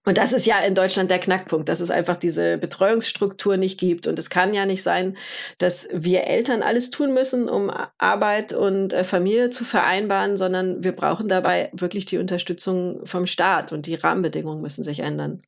Und 0.07 0.17
das 0.17 0.31
ist 0.31 0.45
ja 0.45 0.59
in 0.59 0.73
Deutschland 0.73 1.11
der 1.11 1.19
Knackpunkt, 1.19 1.67
dass 1.67 1.81
es 1.81 1.91
einfach 1.91 2.15
diese 2.15 2.57
Betreuungsstruktur 2.57 3.57
nicht 3.57 3.77
gibt. 3.77 4.07
Und 4.07 4.17
es 4.17 4.29
kann 4.29 4.53
ja 4.53 4.65
nicht 4.65 4.81
sein, 4.81 5.17
dass 5.57 5.89
wir 5.91 6.23
Eltern 6.23 6.63
alles 6.63 6.91
tun 6.91 7.13
müssen, 7.13 7.49
um 7.49 7.69
Arbeit 7.97 8.53
und 8.53 8.93
äh, 8.93 9.03
Familie 9.03 9.49
zu 9.49 9.65
vereinbaren, 9.65 10.37
sondern 10.37 10.81
wir 10.81 10.93
brauchen 10.93 11.27
dabei 11.27 11.71
wirklich 11.73 12.05
die 12.05 12.19
Unterstützung 12.19 13.05
vom 13.05 13.27
Staat 13.27 13.73
und 13.73 13.85
die 13.85 13.95
Rahmenbedingungen 13.95 14.61
müssen 14.61 14.81
sich 14.81 15.01
ändern. 15.01 15.41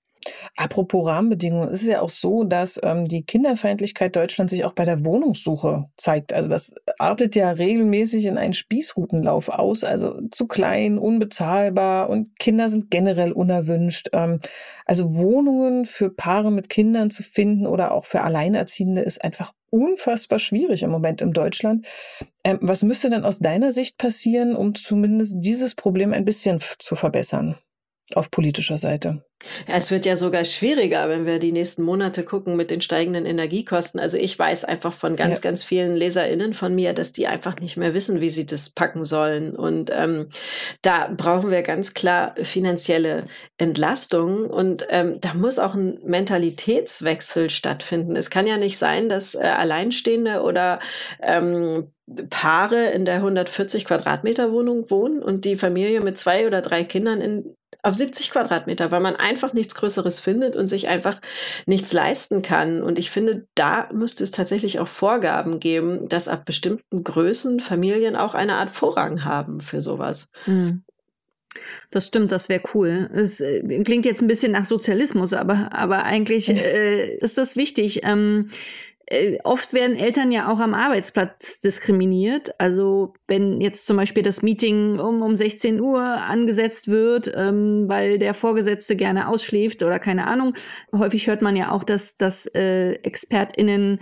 Apropos 0.57 1.07
Rahmenbedingungen, 1.07 1.69
ist 1.69 1.83
es 1.83 1.87
ja 1.87 2.01
auch 2.01 2.09
so, 2.09 2.43
dass 2.43 2.79
ähm, 2.83 3.07
die 3.07 3.23
Kinderfeindlichkeit 3.23 4.15
Deutschlands 4.15 4.51
sich 4.51 4.65
auch 4.65 4.73
bei 4.73 4.85
der 4.85 5.05
Wohnungssuche 5.05 5.89
zeigt. 5.97 6.33
Also 6.33 6.49
das 6.49 6.75
artet 6.97 7.35
ja 7.35 7.51
regelmäßig 7.51 8.25
in 8.25 8.37
einen 8.37 8.53
Spießrutenlauf 8.53 9.49
aus. 9.49 9.83
Also 9.83 10.19
zu 10.31 10.47
klein, 10.47 10.97
unbezahlbar 10.97 12.09
und 12.09 12.37
Kinder 12.39 12.69
sind 12.69 12.91
generell 12.91 13.31
unerwünscht. 13.31 14.09
Ähm, 14.13 14.39
also 14.85 15.15
Wohnungen 15.15 15.85
für 15.85 16.09
Paare 16.09 16.51
mit 16.51 16.69
Kindern 16.69 17.09
zu 17.09 17.23
finden 17.23 17.65
oder 17.65 17.91
auch 17.91 18.05
für 18.05 18.21
Alleinerziehende 18.21 19.01
ist 19.01 19.23
einfach 19.23 19.53
unfassbar 19.69 20.39
schwierig 20.39 20.83
im 20.83 20.89
Moment 20.89 21.21
in 21.21 21.31
Deutschland. 21.31 21.85
Ähm, 22.43 22.57
was 22.61 22.83
müsste 22.83 23.09
denn 23.09 23.23
aus 23.23 23.39
deiner 23.39 23.71
Sicht 23.71 23.97
passieren, 23.97 24.55
um 24.55 24.75
zumindest 24.75 25.37
dieses 25.39 25.75
Problem 25.75 26.11
ein 26.11 26.25
bisschen 26.25 26.59
zu 26.79 26.95
verbessern 26.95 27.55
auf 28.15 28.31
politischer 28.31 28.77
Seite? 28.77 29.23
Ja, 29.67 29.75
es 29.75 29.89
wird 29.89 30.05
ja 30.05 30.17
sogar 30.17 30.43
schwieriger, 30.43 31.07
wenn 31.07 31.25
wir 31.25 31.39
die 31.39 31.53
nächsten 31.53 31.83
Monate 31.83 32.23
gucken 32.23 32.57
mit 32.57 32.71
den 32.71 32.81
steigenden 32.81 33.25
Energiekosten. 33.25 33.97
Also 33.97 34.17
ich 34.17 34.37
weiß 34.37 34.65
einfach 34.65 34.91
von 34.91 35.15
ganz, 35.15 35.37
ja. 35.37 35.41
ganz 35.41 35.63
vielen 35.63 35.95
LeserInnen 35.95 36.53
von 36.53 36.75
mir, 36.75 36.91
dass 36.91 37.13
die 37.13 37.27
einfach 37.27 37.57
nicht 37.61 37.77
mehr 37.77 37.93
wissen, 37.93 38.19
wie 38.19 38.29
sie 38.29 38.45
das 38.45 38.69
packen 38.69 39.05
sollen. 39.05 39.55
Und 39.55 39.91
ähm, 39.93 40.27
da 40.81 41.07
brauchen 41.15 41.51
wir 41.51 41.61
ganz 41.61 41.93
klar 41.93 42.35
finanzielle 42.41 43.25
Entlastung 43.57 44.49
und 44.49 44.85
ähm, 44.89 45.21
da 45.21 45.33
muss 45.33 45.57
auch 45.57 45.73
ein 45.73 45.99
Mentalitätswechsel 46.03 47.49
stattfinden. 47.49 48.17
Es 48.17 48.29
kann 48.29 48.45
ja 48.45 48.57
nicht 48.57 48.77
sein, 48.77 49.07
dass 49.07 49.35
äh, 49.35 49.39
Alleinstehende 49.39 50.41
oder 50.41 50.79
ähm, 51.21 51.93
Paare 52.29 52.89
in 52.89 53.05
der 53.05 53.15
140 53.15 53.85
Quadratmeter 53.85 54.51
Wohnung 54.51 54.89
wohnen 54.89 55.21
und 55.21 55.45
die 55.45 55.57
Familie 55.57 56.01
mit 56.01 56.17
zwei 56.17 56.47
oder 56.47 56.61
drei 56.61 56.83
Kindern 56.83 57.21
in 57.21 57.55
auf 57.81 57.95
70 57.95 58.31
Quadratmeter, 58.31 58.91
weil 58.91 58.99
man 58.99 59.15
einfach 59.15 59.53
nichts 59.53 59.75
Größeres 59.75 60.19
findet 60.19 60.55
und 60.55 60.67
sich 60.67 60.87
einfach 60.89 61.21
nichts 61.65 61.93
leisten 61.93 62.41
kann. 62.41 62.81
Und 62.81 62.99
ich 62.99 63.09
finde, 63.09 63.47
da 63.55 63.89
müsste 63.93 64.23
es 64.23 64.31
tatsächlich 64.31 64.79
auch 64.79 64.87
Vorgaben 64.87 65.59
geben, 65.59 66.09
dass 66.09 66.27
ab 66.27 66.45
bestimmten 66.45 67.03
Größen 67.03 67.59
Familien 67.59 68.15
auch 68.15 68.35
eine 68.35 68.55
Art 68.55 68.69
Vorrang 68.69 69.23
haben 69.23 69.61
für 69.61 69.81
sowas. 69.81 70.29
Mhm. 70.45 70.83
Das 71.89 72.07
stimmt, 72.07 72.31
das 72.31 72.49
wäre 72.49 72.61
cool. 72.73 73.09
Es 73.13 73.39
äh, 73.39 73.83
klingt 73.83 74.05
jetzt 74.05 74.21
ein 74.21 74.27
bisschen 74.27 74.51
nach 74.51 74.65
Sozialismus, 74.65 75.33
aber, 75.33 75.73
aber 75.73 76.03
eigentlich 76.03 76.49
äh, 76.49 77.15
ist 77.17 77.37
das 77.37 77.55
wichtig. 77.55 78.01
Ähm, 78.03 78.49
äh, 78.49 78.98
oft 79.43 79.73
werden 79.73 79.95
Eltern 79.95 80.31
ja 80.31 80.51
auch 80.51 80.59
am 80.59 80.73
Arbeitsplatz 80.73 81.59
diskriminiert. 81.59 82.53
Also 82.59 83.13
wenn 83.27 83.59
jetzt 83.59 83.85
zum 83.85 83.97
Beispiel 83.97 84.23
das 84.23 84.41
Meeting 84.41 84.99
um, 84.99 85.21
um 85.21 85.35
16 85.35 85.81
Uhr 85.81 86.01
angesetzt 86.01 86.87
wird, 86.87 87.31
ähm, 87.35 87.85
weil 87.87 88.19
der 88.19 88.33
Vorgesetzte 88.33 88.95
gerne 88.95 89.27
ausschläft 89.27 89.81
oder 89.83 89.99
keine 89.99 90.27
Ahnung. 90.27 90.53
Häufig 90.95 91.27
hört 91.27 91.41
man 91.41 91.55
ja 91.55 91.71
auch, 91.71 91.83
dass, 91.83 92.17
dass 92.17 92.45
äh, 92.47 92.93
ExpertInnen 93.01 93.99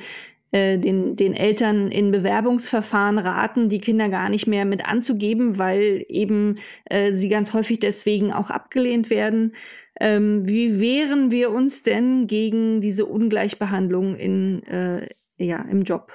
äh, 0.51 0.77
den, 0.77 1.15
den 1.15 1.33
Eltern 1.33 1.89
in 1.89 2.11
Bewerbungsverfahren 2.11 3.17
raten, 3.17 3.69
die 3.69 3.79
Kinder 3.79 4.09
gar 4.09 4.29
nicht 4.29 4.47
mehr 4.47 4.63
mit 4.63 4.85
anzugeben, 4.85 5.57
weil 5.57 6.05
eben 6.07 6.59
äh, 6.85 7.13
sie 7.13 7.29
ganz 7.29 7.53
häufig 7.53 7.79
deswegen 7.79 8.31
auch 8.31 8.49
abgelehnt 8.49 9.09
werden. 9.09 9.53
Ähm, 9.99 10.45
wie 10.45 10.79
wehren 10.79 11.31
wir 11.31 11.51
uns 11.51 11.83
denn 11.83 12.27
gegen 12.27 12.81
diese 12.81 13.05
Ungleichbehandlung 13.05 14.15
in, 14.15 14.63
äh, 14.63 15.07
ja, 15.37 15.61
im 15.63 15.83
Job? 15.83 16.11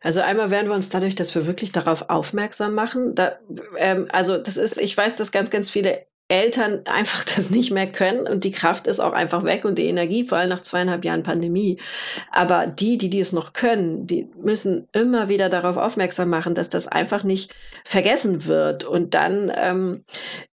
Also 0.00 0.20
einmal 0.20 0.50
werden 0.50 0.68
wir 0.68 0.74
uns 0.74 0.88
dadurch, 0.88 1.14
dass 1.14 1.34
wir 1.34 1.46
wirklich 1.46 1.72
darauf 1.72 2.10
aufmerksam 2.10 2.74
machen. 2.74 3.14
Da, 3.14 3.38
ähm, 3.78 4.06
also 4.10 4.38
das 4.38 4.56
ist, 4.56 4.78
ich 4.78 4.96
weiß, 4.96 5.16
dass 5.16 5.32
ganz, 5.32 5.50
ganz 5.50 5.70
viele 5.70 6.06
Eltern 6.28 6.82
einfach 6.86 7.24
das 7.24 7.50
nicht 7.50 7.70
mehr 7.70 7.90
können 7.90 8.26
und 8.26 8.44
die 8.44 8.52
Kraft 8.52 8.86
ist 8.86 9.00
auch 9.00 9.12
einfach 9.12 9.44
weg 9.44 9.64
und 9.64 9.78
die 9.78 9.86
Energie, 9.86 10.26
vor 10.26 10.38
allem 10.38 10.48
nach 10.48 10.62
zweieinhalb 10.62 11.04
Jahren 11.04 11.22
Pandemie. 11.22 11.78
Aber 12.30 12.66
die, 12.66 12.98
die, 12.98 13.10
die 13.10 13.20
es 13.20 13.32
noch 13.32 13.52
können, 13.52 14.06
die 14.06 14.28
müssen 14.36 14.88
immer 14.92 15.28
wieder 15.28 15.48
darauf 15.48 15.76
aufmerksam 15.76 16.30
machen, 16.30 16.54
dass 16.54 16.70
das 16.70 16.88
einfach 16.88 17.22
nicht 17.22 17.54
vergessen 17.84 18.46
wird. 18.46 18.84
Und 18.84 19.14
dann 19.14 19.52
ähm, 19.54 20.04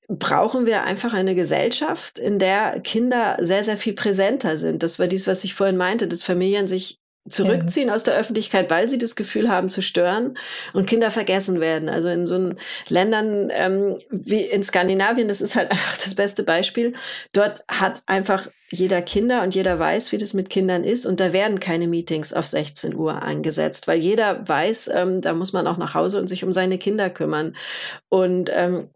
brauchen 0.08 0.66
wir 0.66 0.84
einfach 0.84 1.12
eine 1.12 1.34
Gesellschaft, 1.34 2.18
in 2.18 2.38
der 2.38 2.80
Kinder 2.80 3.36
sehr, 3.40 3.64
sehr 3.64 3.76
viel 3.76 3.94
präsenter 3.94 4.58
sind. 4.58 4.82
Das 4.82 4.98
war 4.98 5.06
dies, 5.08 5.26
was 5.26 5.44
ich 5.44 5.54
vorhin 5.54 5.76
meinte, 5.76 6.06
dass 6.06 6.22
Familien 6.22 6.68
sich 6.68 7.00
zurückziehen 7.28 7.88
ja. 7.88 7.94
aus 7.94 8.02
der 8.02 8.14
Öffentlichkeit, 8.14 8.70
weil 8.70 8.88
sie 8.88 8.98
das 8.98 9.16
Gefühl 9.16 9.48
haben 9.48 9.68
zu 9.68 9.82
stören 9.82 10.38
und 10.72 10.86
Kinder 10.86 11.10
vergessen 11.10 11.60
werden. 11.60 11.88
Also 11.88 12.08
in 12.08 12.26
so 12.26 12.52
Ländern 12.88 13.50
ähm, 13.52 13.98
wie 14.10 14.42
in 14.42 14.62
Skandinavien, 14.62 15.28
das 15.28 15.40
ist 15.40 15.56
halt 15.56 15.70
einfach 15.72 15.98
das 15.98 16.14
beste 16.14 16.44
Beispiel. 16.44 16.94
Dort 17.32 17.64
hat 17.68 18.02
einfach 18.06 18.48
jeder 18.70 19.00
Kinder 19.02 19.42
und 19.42 19.54
jeder 19.54 19.78
weiß, 19.78 20.10
wie 20.12 20.18
das 20.18 20.34
mit 20.34 20.50
Kindern 20.50 20.82
ist 20.82 21.06
und 21.06 21.20
da 21.20 21.32
werden 21.32 21.60
keine 21.60 21.86
Meetings 21.86 22.32
auf 22.32 22.46
16 22.46 22.94
Uhr 22.94 23.22
angesetzt, 23.22 23.86
weil 23.86 23.98
jeder 23.98 24.46
weiß, 24.46 24.90
ähm, 24.92 25.20
da 25.20 25.34
muss 25.34 25.52
man 25.52 25.66
auch 25.66 25.76
nach 25.76 25.94
Hause 25.94 26.20
und 26.20 26.28
sich 26.28 26.42
um 26.44 26.52
seine 26.52 26.78
Kinder 26.78 27.10
kümmern. 27.10 27.56
Und 28.08 28.50
ähm, 28.52 28.88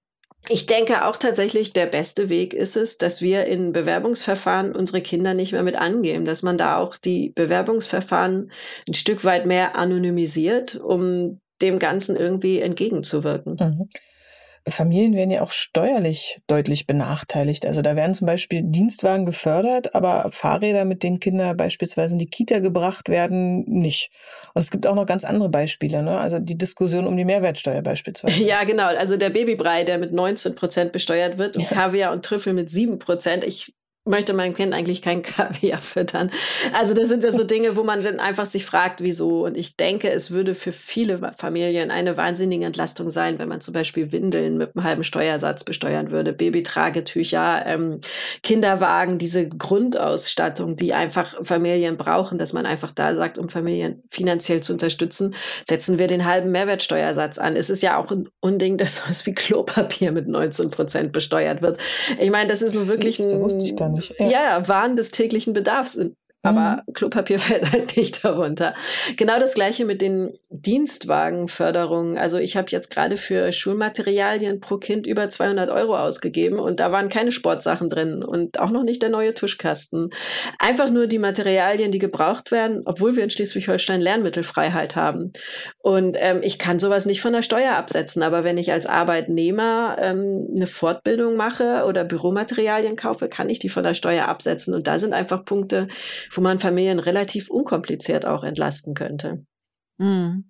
ich 0.49 0.67
denke 0.67 1.05
auch 1.05 1.17
tatsächlich, 1.17 1.73
der 1.73 1.87
beste 1.87 2.29
Weg 2.29 2.55
ist 2.55 2.77
es, 2.77 2.99
dass 2.99 3.21
wir 3.21 3.47
in 3.47 3.73
Bewerbungsverfahren 3.73 4.75
unsere 4.75 5.03
Kinder 5.03 5.35
nicht 5.35 5.53
mehr 5.53 5.63
mit 5.63 5.77
angehen, 5.77 6.25
dass 6.25 6.43
man 6.43 6.57
da 6.57 6.79
auch 6.79 6.97
die 6.97 7.31
Bewerbungsverfahren 7.31 8.51
ein 8.89 8.95
Stück 8.95 9.25
weit 9.25 9.47
mehr 9.47 9.77
anonymisiert, 9.77 10.77
um 10.77 11.41
dem 11.61 11.79
Ganzen 11.79 12.17
irgendwie 12.17 12.61
entgegenzuwirken. 12.61 13.57
Mhm. 13.61 13.89
Familien 14.69 15.15
werden 15.15 15.31
ja 15.31 15.43
auch 15.43 15.53
steuerlich 15.53 16.41
deutlich 16.47 16.87
benachteiligt. 16.87 17.65
Also 17.65 17.83
da 17.83 17.97
werden 17.97 18.15
zum 18.15 18.27
Beispiel 18.27 18.63
Dienstwagen 18.63 19.25
gefördert, 19.25 19.95
aber 19.95 20.31
Fahrräder, 20.33 20.85
mit 20.85 21.03
denen 21.03 21.19
Kinder 21.19 21.55
beispielsweise 21.55 22.15
in 22.15 22.19
die 22.19 22.29
Kita 22.29 22.59
gebracht 22.59 23.09
werden, 23.09 23.65
nicht. 23.67 24.11
Und 24.55 24.61
es 24.61 24.71
gibt 24.71 24.87
auch 24.87 24.95
noch 24.95 25.07
ganz 25.07 25.25
andere 25.25 25.49
Beispiele, 25.49 26.03
ne? 26.03 26.19
Also 26.19 26.39
die 26.39 26.59
Diskussion 26.59 27.07
um 27.07 27.17
die 27.17 27.25
Mehrwertsteuer 27.25 27.83
beispielsweise. 27.83 28.41
Ja, 28.51 28.65
genau. 28.65 28.87
Also 28.87 29.17
der 29.17 29.31
Babybrei, 29.31 29.85
der 29.85 29.99
mit 29.99 30.13
19 30.13 30.55
Prozent 30.55 30.93
besteuert 30.93 31.39
wird 31.39 31.57
und 31.57 31.65
ja. 31.65 31.69
Kaviar 31.69 32.13
und 32.13 32.25
Trüffel 32.25 32.53
mit 32.53 32.69
7 32.69 32.99
Prozent. 32.99 33.45
Ich 33.45 33.75
möchte 34.05 34.33
mein 34.33 34.55
Kind 34.55 34.73
eigentlich 34.73 35.03
kein 35.03 35.23
Kaviar 35.23 35.81
füttern. 35.81 36.31
Also 36.73 36.95
das 36.95 37.09
sind 37.09 37.25
ja 37.25 37.33
so 37.33 37.45
Dinge, 37.45 37.77
wo 37.77 37.83
man 37.83 38.03
dann 38.03 38.21
einfach 38.21 38.47
sich 38.47 38.65
fragt, 38.65 39.03
wieso. 39.03 39.45
Und 39.45 39.57
ich 39.57 39.77
denke, 39.77 40.11
es 40.11 40.31
würde 40.31 40.55
für 40.55 40.73
viele 40.73 41.33
Familien 41.37 41.91
eine 41.91 42.17
wahnsinnige 42.17 42.65
Entlastung 42.65 43.11
sein, 43.11 43.39
wenn 43.39 43.49
man 43.49 43.61
zum 43.61 43.75
Beispiel 43.75 44.13
Windeln 44.13 44.59
mit 44.59 44.75
einem 44.75 44.85
halben 44.85 45.05
Steuersatz 45.05 45.65
besteuern 45.65 46.11
würde, 46.11 46.33
Babytragetücher, 46.33 47.65
ähm, 47.67 48.01
Kinderwagen, 48.43 49.19
diese 49.19 49.49
Grundausstattung, 49.49 50.77
die 50.77 50.95
einfach 50.95 51.37
Familien 51.45 51.97
brauchen, 51.97 52.39
dass 52.39 52.53
man 52.53 52.67
einfach 52.67 52.93
da 52.93 53.15
sagt, 53.15 53.39
um 53.39 53.49
Familien 53.49 54.03
finanziell 54.11 54.63
zu 54.63 54.73
unterstützen, 54.73 55.35
setzen 55.69 55.99
wir 55.99 56.07
den 56.07 56.25
halben 56.25 56.51
Mehrwertsteuersatz 56.51 57.39
an. 57.39 57.55
Es 57.55 57.71
ist 57.71 57.83
ja 57.83 57.99
auch 57.99 58.11
ein 58.11 58.29
Unding, 58.41 58.79
dass 58.79 58.97
sowas 58.97 59.27
wie 59.27 59.35
Klopapier 59.35 60.13
mit 60.13 60.27
19 60.27 60.71
Prozent 60.71 61.13
besteuert 61.13 61.63
wird. 61.63 61.79
Ich 62.19 62.31
meine, 62.31 62.49
das 62.49 62.63
ist 62.63 62.75
nur 62.75 62.89
wirklich 62.89 63.21
ein 63.21 63.90
nicht. 63.91 64.15
Ja, 64.19 64.27
ja 64.29 64.69
Waren 64.69 64.97
des 64.97 65.11
täglichen 65.11 65.53
Bedarfs 65.53 65.99
aber 66.43 66.83
mhm. 66.87 66.93
Klopapier 66.93 67.39
fällt 67.39 67.73
halt 67.73 67.97
nicht 67.97 68.25
darunter. 68.25 68.75
Genau 69.17 69.39
das 69.39 69.55
gleiche 69.55 69.85
mit 69.85 70.01
den 70.01 70.39
Dienstwagenförderungen. 70.49 72.19
Also 72.19 72.39
ich 72.39 72.57
habe 72.57 72.69
jetzt 72.71 72.91
gerade 72.91 73.17
für 73.17 73.53
Schulmaterialien 73.53 74.61
pro 74.61 74.79
Kind 74.79 75.07
über 75.07 75.29
200 75.29 75.71
Euro 75.71 75.97
ausgegeben 75.97 76.59
und 76.59 76.81
da 76.81 76.93
waren 76.93 77.09
keine 77.09 77.33
Sportsachen 77.33 77.91
drin 77.91 78.23
und 78.23 78.59
auch 78.59 78.71
noch 78.71 78.83
nicht 78.83 79.03
der 79.03 79.11
neue 79.11 79.35
Tuschkasten. 79.35 80.11
Einfach 80.59 80.91
nur 80.91 81.07
die 81.07 81.19
Materialien, 81.19 81.93
die 81.93 81.99
gebraucht 81.99 82.51
werden, 82.51 82.83
obwohl 82.87 83.17
wir 83.17 83.25
in 83.25 83.31
Schleswig-Holstein 83.31 84.01
Lernmittelfreiheit 84.01 84.97
haben. 84.97 85.33
Und 85.79 86.17
ähm, 86.19 86.41
ich 86.43 86.59
kann 86.59 86.81
sowas 86.81 87.07
nicht 87.07 87.21
von 87.21 87.33
der 87.33 87.43
Steuer 87.43 87.77
absetzen, 87.77 88.23
aber 88.23 88.45
wenn 88.45 88.59
ich 88.59 88.73
als 88.73 88.87
Arbeitnehmer 88.87 89.97
ähm, 90.01 90.49
eine 90.55 90.67
Fortbildung 90.67 91.37
mache 91.37 91.85
oder 91.87 92.05
Büromaterialien 92.05 92.97
kaufe, 92.97 93.29
kann 93.29 93.51
ich 93.51 93.59
die 93.59 93.69
von 93.69 93.83
der 93.83 93.95
Steuer 93.95 94.27
absetzen. 94.27 94.75
Und 94.75 94.87
da 94.87 94.99
sind 94.99 95.13
einfach 95.13 95.45
Punkte, 95.45 95.89
wo 96.31 96.41
man 96.41 96.59
Familien 96.59 96.99
relativ 96.99 97.51
unkompliziert 97.51 98.25
auch 98.25 98.45
entlasten 98.45 98.95
könnte. 98.95 99.45
Mhm. 100.01 100.45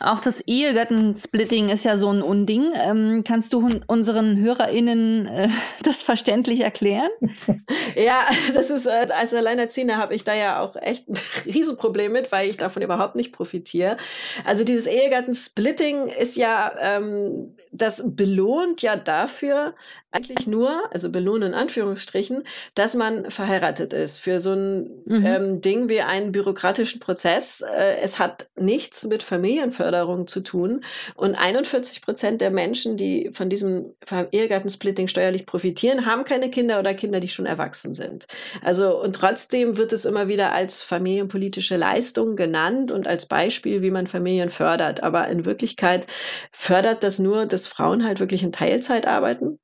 Auch 0.00 0.20
das 0.20 0.40
Ehegattensplitting 0.40 1.68
ist 1.68 1.84
ja 1.84 1.98
so 1.98 2.08
ein 2.08 2.22
Unding. 2.22 2.72
Ähm, 2.74 3.24
kannst 3.26 3.52
du 3.52 3.68
unseren 3.86 4.38
HörerInnen 4.38 5.26
äh, 5.26 5.48
das 5.82 6.02
verständlich 6.02 6.60
erklären? 6.60 7.10
Ja, 7.94 8.26
das 8.52 8.68
ist, 8.68 8.86
äh, 8.86 9.06
als 9.10 9.32
Alleinerziehender 9.32 9.96
habe 9.96 10.14
ich 10.14 10.22
da 10.22 10.34
ja 10.34 10.60
auch 10.60 10.76
echt 10.76 11.08
ein 11.08 11.16
Riesenproblem 11.46 12.12
mit, 12.12 12.30
weil 12.30 12.50
ich 12.50 12.58
davon 12.58 12.82
überhaupt 12.82 13.16
nicht 13.16 13.32
profitiere. 13.32 13.96
Also 14.44 14.64
dieses 14.64 14.86
Ehegattensplitting 14.86 16.08
ist 16.08 16.36
ja, 16.36 16.74
ähm, 16.78 17.54
das 17.72 18.02
belohnt 18.04 18.82
ja 18.82 18.96
dafür 18.96 19.74
eigentlich 20.10 20.46
nur, 20.46 20.82
also 20.92 21.10
belohnen 21.10 21.52
in 21.52 21.54
Anführungsstrichen, 21.54 22.44
dass 22.74 22.94
man 22.94 23.30
verheiratet 23.30 23.92
ist. 23.92 24.18
Für 24.18 24.40
so 24.40 24.52
ein 24.52 25.02
mhm. 25.04 25.26
ähm, 25.26 25.60
Ding 25.60 25.88
wie 25.88 26.00
einen 26.00 26.32
bürokratischen 26.32 27.00
Prozess. 27.00 27.62
Äh, 27.62 27.98
es 28.02 28.18
hat 28.18 28.48
nichts 28.86 29.04
mit 29.04 29.22
Familienförderung 29.22 30.26
zu 30.26 30.40
tun. 30.40 30.84
Und 31.16 31.34
41 31.34 32.02
Prozent 32.02 32.40
der 32.40 32.50
Menschen, 32.50 32.96
die 32.96 33.30
von 33.32 33.50
diesem 33.50 33.94
Ehegattensplitting 34.30 35.08
steuerlich 35.08 35.44
profitieren, 35.44 36.06
haben 36.06 36.24
keine 36.24 36.50
Kinder 36.50 36.78
oder 36.78 36.94
Kinder, 36.94 37.20
die 37.20 37.28
schon 37.28 37.46
erwachsen 37.46 37.94
sind. 37.94 38.26
Also, 38.62 39.00
und 39.00 39.16
trotzdem 39.16 39.76
wird 39.76 39.92
es 39.92 40.04
immer 40.04 40.28
wieder 40.28 40.52
als 40.52 40.82
familienpolitische 40.82 41.76
Leistung 41.76 42.36
genannt 42.36 42.92
und 42.92 43.06
als 43.06 43.26
Beispiel, 43.26 43.82
wie 43.82 43.90
man 43.90 44.06
Familien 44.06 44.50
fördert. 44.50 45.02
Aber 45.02 45.28
in 45.28 45.44
Wirklichkeit 45.44 46.06
fördert 46.52 47.02
das 47.02 47.18
nur, 47.18 47.46
dass 47.46 47.66
Frauen 47.66 48.04
halt 48.04 48.20
wirklich 48.20 48.42
in 48.42 48.52
Teilzeit 48.52 49.06
arbeiten 49.06 49.58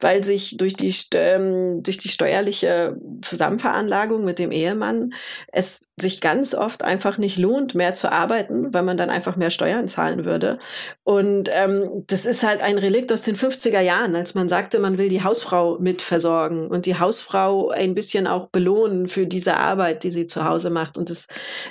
weil 0.00 0.24
sich 0.24 0.56
durch 0.56 0.74
die, 0.74 0.94
ähm, 1.14 1.82
durch 1.82 1.98
die 1.98 2.08
steuerliche 2.08 2.96
Zusammenveranlagung 3.22 4.24
mit 4.24 4.38
dem 4.38 4.50
Ehemann 4.50 5.14
es 5.52 5.88
sich 5.96 6.20
ganz 6.20 6.54
oft 6.54 6.82
einfach 6.82 7.18
nicht 7.18 7.38
lohnt, 7.38 7.74
mehr 7.74 7.94
zu 7.94 8.10
arbeiten, 8.10 8.63
weil 8.72 8.82
man 8.82 8.96
dann 8.96 9.10
einfach 9.10 9.36
mehr 9.36 9.50
Steuern 9.50 9.88
zahlen 9.88 10.24
würde. 10.24 10.58
Und 11.02 11.48
ähm, 11.52 12.04
das 12.06 12.26
ist 12.26 12.42
halt 12.42 12.62
ein 12.62 12.78
Relikt 12.78 13.12
aus 13.12 13.22
den 13.22 13.36
50er 13.36 13.80
Jahren, 13.80 14.14
als 14.14 14.34
man 14.34 14.48
sagte, 14.48 14.78
man 14.78 14.98
will 14.98 15.08
die 15.08 15.22
Hausfrau 15.22 15.78
mit 15.78 16.02
versorgen 16.02 16.68
und 16.68 16.86
die 16.86 16.98
Hausfrau 16.98 17.70
ein 17.70 17.94
bisschen 17.94 18.26
auch 18.26 18.48
belohnen 18.48 19.08
für 19.08 19.26
diese 19.26 19.56
Arbeit, 19.56 20.04
die 20.04 20.10
sie 20.10 20.26
zu 20.26 20.44
Hause 20.44 20.70
macht. 20.70 20.96
Und 20.96 21.10
das 21.10 21.26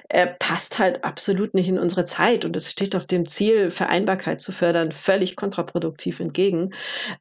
äh, 0.10 0.28
passt 0.40 0.80
halt 0.80 1.04
absolut 1.04 1.54
nicht 1.54 1.68
in 1.68 1.80
unsere 1.80 2.06
Zeit. 2.06 2.46
Und 2.46 2.56
es 2.56 2.72
steht 2.72 2.94
doch 2.94 3.06
dem 3.06 3.28
Ziel, 3.28 3.72
Vereinbarkeit 3.72 4.42
zu 4.42 4.52
fördern, 4.52 4.92
völlig 4.92 5.36
kontraproduktiv 5.36 6.20
entgegen. 6.20 6.74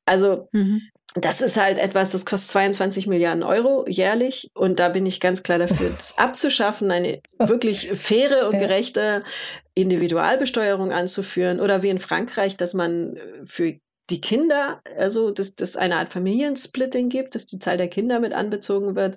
Also 0.07 0.49
mhm 0.53 0.83
das 1.15 1.43
ist 1.43 1.59
halt 1.59 1.79
etwas, 1.79 2.11
das 2.11 2.25
kostet 2.25 2.51
22 2.51 3.07
Milliarden 3.07 3.43
Euro 3.43 3.87
jährlich. 3.87 4.51
Und 4.55 4.81
da 4.81 4.89
bin 4.89 5.05
ich 5.05 5.21
ganz 5.21 5.43
klar 5.43 5.59
dafür, 5.59 5.91
das 5.91 6.17
abzuschaffen, 6.17 6.91
eine 6.91 7.21
wirklich 7.39 7.91
faire 7.95 8.49
und 8.49 8.59
gerechte 8.59 9.23
Individualbesteuerung 9.75 10.93
anzuführen. 10.93 11.61
Oder 11.61 11.83
wie 11.83 11.91
in 11.91 11.99
Frankreich, 11.99 12.57
dass 12.57 12.73
man 12.73 13.19
für 13.45 13.75
die 14.11 14.21
Kinder, 14.21 14.83
also 14.99 15.31
dass 15.31 15.55
das 15.55 15.77
eine 15.77 15.97
Art 15.97 16.13
Familiensplitting 16.13 17.09
gibt, 17.09 17.35
dass 17.35 17.47
die 17.47 17.59
Zahl 17.59 17.77
der 17.77 17.89
Kinder 17.89 18.19
mit 18.19 18.33
anbezogen 18.33 18.97
wird. 18.97 19.17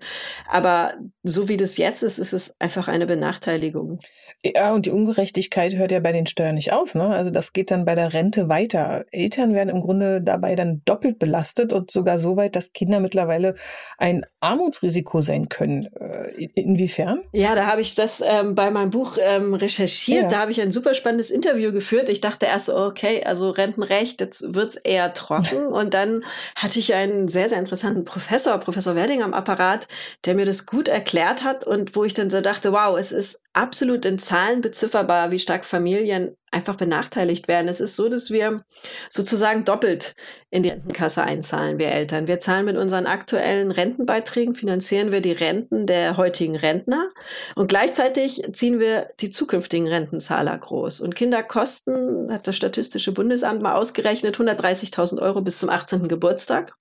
Aber 0.49 0.95
so 1.23 1.47
wie 1.47 1.57
das 1.57 1.77
jetzt 1.77 2.03
ist, 2.03 2.19
ist 2.19 2.33
es 2.33 2.55
einfach 2.59 2.87
eine 2.87 3.05
Benachteiligung. 3.05 3.99
Ja, 4.47 4.73
und 4.73 4.85
die 4.85 4.91
Ungerechtigkeit 4.91 5.75
hört 5.75 5.91
ja 5.91 5.99
bei 5.99 6.11
den 6.11 6.27
Steuern 6.27 6.53
nicht 6.53 6.71
auf. 6.71 6.93
Ne? 6.93 7.07
Also 7.07 7.31
das 7.31 7.51
geht 7.51 7.71
dann 7.71 7.83
bei 7.83 7.95
der 7.95 8.13
Rente 8.13 8.47
weiter. 8.47 9.05
Eltern 9.09 9.55
werden 9.55 9.69
im 9.69 9.81
Grunde 9.81 10.21
dabei 10.21 10.55
dann 10.55 10.83
doppelt 10.85 11.17
belastet 11.17 11.73
und 11.73 11.89
sogar 11.89 12.19
so 12.19 12.37
weit, 12.37 12.55
dass 12.55 12.71
Kinder 12.71 12.99
mittlerweile 12.99 13.55
ein 13.97 14.23
Armutsrisiko 14.41 15.21
sein 15.21 15.49
können. 15.49 15.89
Inwiefern? 16.35 17.23
Ja, 17.31 17.55
da 17.55 17.65
habe 17.65 17.81
ich 17.81 17.95
das 17.95 18.21
ähm, 18.25 18.55
bei 18.55 18.71
meinem 18.71 18.91
Buch 18.91 19.17
ähm, 19.19 19.53
recherchiert. 19.53 20.23
Ja. 20.23 20.29
Da 20.29 20.39
habe 20.39 20.51
ich 20.51 20.61
ein 20.61 20.71
super 20.71 20.93
spannendes 20.93 21.31
Interview 21.31 21.71
geführt. 21.71 22.09
Ich 22.09 22.21
dachte 22.21 22.45
erst, 22.45 22.69
okay, 22.69 23.23
also 23.23 23.49
Rentenrecht, 23.49 24.21
jetzt 24.21 24.53
wird's 24.53 24.75
eher 24.75 25.13
trocken. 25.13 25.67
und 25.71 25.93
dann 25.93 26.23
hatte 26.55 26.79
ich 26.79 26.93
einen 26.93 27.27
sehr, 27.27 27.49
sehr 27.49 27.59
interessanten 27.59 28.05
Professor, 28.05 28.57
Professor 28.57 28.95
Werding 28.95 29.23
am 29.23 29.33
Apparat, 29.33 29.87
der 30.25 30.35
mir 30.35 30.45
das 30.45 30.65
gut 30.65 30.87
erklärt 30.87 31.43
hat 31.43 31.65
und 31.65 31.95
wo 31.95 32.03
ich 32.03 32.13
dann 32.13 32.29
so 32.29 32.41
dachte, 32.41 32.71
wow, 32.71 32.97
es 32.97 33.11
ist 33.11 33.41
absolut 33.53 34.05
in 34.05 34.19
Zahlen 34.19 34.61
bezifferbar, 34.61 35.31
wie 35.31 35.39
stark 35.39 35.65
Familien 35.65 36.35
einfach 36.51 36.75
benachteiligt 36.75 37.47
werden. 37.47 37.67
Es 37.67 37.79
ist 37.79 37.95
so, 37.95 38.09
dass 38.09 38.31
wir 38.31 38.63
sozusagen 39.09 39.65
doppelt 39.65 40.15
in 40.55 40.63
die 40.63 40.69
Rentenkasse 40.69 41.23
einzahlen, 41.23 41.79
wir 41.79 41.89
Eltern. 41.89 42.27
Wir 42.27 42.39
zahlen 42.39 42.65
mit 42.65 42.77
unseren 42.77 43.05
aktuellen 43.05 43.71
Rentenbeiträgen, 43.71 44.55
finanzieren 44.55 45.11
wir 45.11 45.21
die 45.21 45.31
Renten 45.31 45.87
der 45.87 46.17
heutigen 46.17 46.55
Rentner 46.55 47.09
und 47.55 47.67
gleichzeitig 47.67 48.41
ziehen 48.53 48.79
wir 48.79 49.09
die 49.19 49.29
zukünftigen 49.29 49.87
Rentenzahler 49.87 50.57
groß. 50.57 51.01
Und 51.01 51.15
Kinder 51.15 51.43
kosten, 51.43 52.31
hat 52.31 52.47
das 52.47 52.55
Statistische 52.55 53.11
Bundesamt 53.11 53.61
mal 53.61 53.75
ausgerechnet, 53.75 54.37
130.000 54.37 55.21
Euro 55.21 55.41
bis 55.41 55.59
zum 55.59 55.69
18. 55.69 56.07
Geburtstag. 56.07 56.73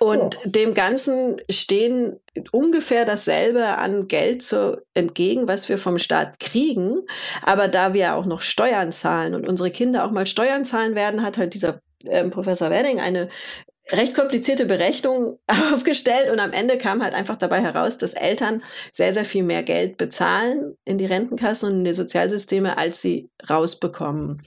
Und 0.00 0.38
oh. 0.44 0.48
dem 0.48 0.74
Ganzen 0.74 1.40
stehen 1.50 2.18
ungefähr 2.52 3.04
dasselbe 3.04 3.66
an 3.66 4.08
Geld 4.08 4.42
zu, 4.42 4.80
entgegen, 4.94 5.48
was 5.48 5.68
wir 5.68 5.78
vom 5.78 5.98
Staat 5.98 6.38
kriegen. 6.38 7.00
Aber 7.42 7.68
da 7.68 7.94
wir 7.94 8.14
auch 8.14 8.26
noch 8.26 8.42
Steuern 8.42 8.88
Steuern 8.88 8.92
zahlen 8.92 9.34
und 9.34 9.48
unsere 9.48 9.70
Kinder 9.70 10.04
auch 10.04 10.10
mal 10.10 10.26
Steuern 10.26 10.64
zahlen 10.64 10.94
werden, 10.94 11.22
hat 11.22 11.38
halt 11.38 11.54
dieser 11.54 11.80
ähm, 12.06 12.30
Professor 12.30 12.70
Wedding 12.70 13.00
eine 13.00 13.28
recht 13.90 14.14
komplizierte 14.14 14.66
Berechnung 14.66 15.38
aufgestellt 15.72 16.30
und 16.30 16.40
am 16.40 16.52
Ende 16.52 16.78
kam 16.78 17.02
halt 17.02 17.14
einfach 17.14 17.36
dabei 17.36 17.60
heraus, 17.60 17.98
dass 17.98 18.14
Eltern 18.14 18.62
sehr, 18.92 19.12
sehr 19.12 19.24
viel 19.24 19.42
mehr 19.42 19.62
Geld 19.62 19.96
bezahlen 19.96 20.76
in 20.84 20.98
die 20.98 21.06
Rentenkassen 21.06 21.70
und 21.70 21.78
in 21.78 21.84
die 21.84 21.92
Sozialsysteme, 21.92 22.76
als 22.76 23.00
sie 23.00 23.30
rausbekommen. 23.48 24.42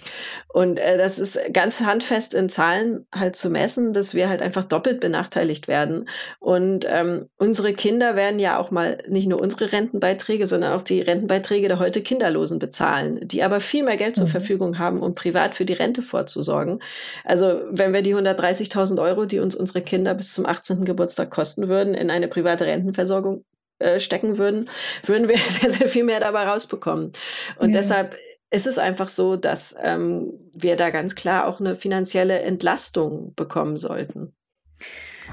Und 0.48 0.78
äh, 0.78 0.98
das 0.98 1.18
ist 1.20 1.40
ganz 1.54 1.80
handfest 1.80 2.34
in 2.34 2.50
Zahlen 2.50 3.06
halt 3.14 3.36
zu 3.36 3.50
messen, 3.50 3.94
dass 3.94 4.14
wir 4.14 4.30
halt 4.30 4.42
einfach 4.42 4.66
doppelt 4.66 5.00
benachteiligt 5.00 5.68
werden. 5.68 6.08
Und 6.40 6.86
ähm, 6.88 7.28
unsere 7.38 7.74
Kinder 7.74 8.16
werden 8.16 8.40
ja 8.40 8.60
auch 8.60 8.72
mal 8.72 8.98
nicht 9.08 9.28
nur 9.28 9.42
unsere 9.42 9.72
Rentenbeiträge, 9.72 10.46
sondern 10.46 10.74
auch 10.74 10.84
die 10.84 11.02
Rentenbeiträge 11.02 11.68
der 11.68 11.80
heute 11.80 12.02
Kinderlosen 12.02 12.60
bezahlen, 12.60 13.20
die 13.28 13.44
aber 13.44 13.60
viel 13.60 13.84
mehr 13.84 13.98
Geld 13.98 14.16
zur 14.16 14.26
mhm. 14.26 14.32
Verfügung 14.32 14.78
haben, 14.78 15.02
um 15.02 15.16
privat 15.16 15.56
für 15.56 15.66
die 15.66 15.74
Rente 15.74 16.02
vorzusorgen. 16.02 16.80
Also 17.24 17.62
wenn 17.70 17.94
wir 17.94 18.02
die 18.02 18.16
130.000 18.16 19.02
Euro, 19.02 19.26
die 19.32 19.40
uns 19.40 19.56
unsere 19.56 19.82
Kinder 19.82 20.14
bis 20.14 20.34
zum 20.34 20.46
18. 20.46 20.86
Geburtstag 20.86 21.32
kosten 21.32 21.68
würden, 21.68 21.94
in 21.94 22.10
eine 22.10 22.28
private 22.28 22.66
Rentenversorgung 22.66 23.44
äh, 23.80 24.00
stecken 24.00 24.38
würden, 24.38 24.70
würden 25.06 25.28
wir 25.28 25.38
sehr, 25.50 25.72
sehr 25.72 25.88
viel 25.88 26.04
mehr 26.04 26.20
dabei 26.20 26.44
rausbekommen. 26.44 27.12
Und 27.58 27.72
ja. 27.72 27.82
deshalb 27.82 28.16
ist 28.52 28.68
es 28.68 28.78
einfach 28.78 29.10
so, 29.10 29.38
dass 29.38 29.76
ähm, 29.82 30.34
wir 30.54 30.76
da 30.76 30.90
ganz 30.90 31.16
klar 31.16 31.48
auch 31.48 31.60
eine 31.60 31.76
finanzielle 31.76 32.40
Entlastung 32.40 33.34
bekommen 33.36 33.78
sollten. 33.78 34.34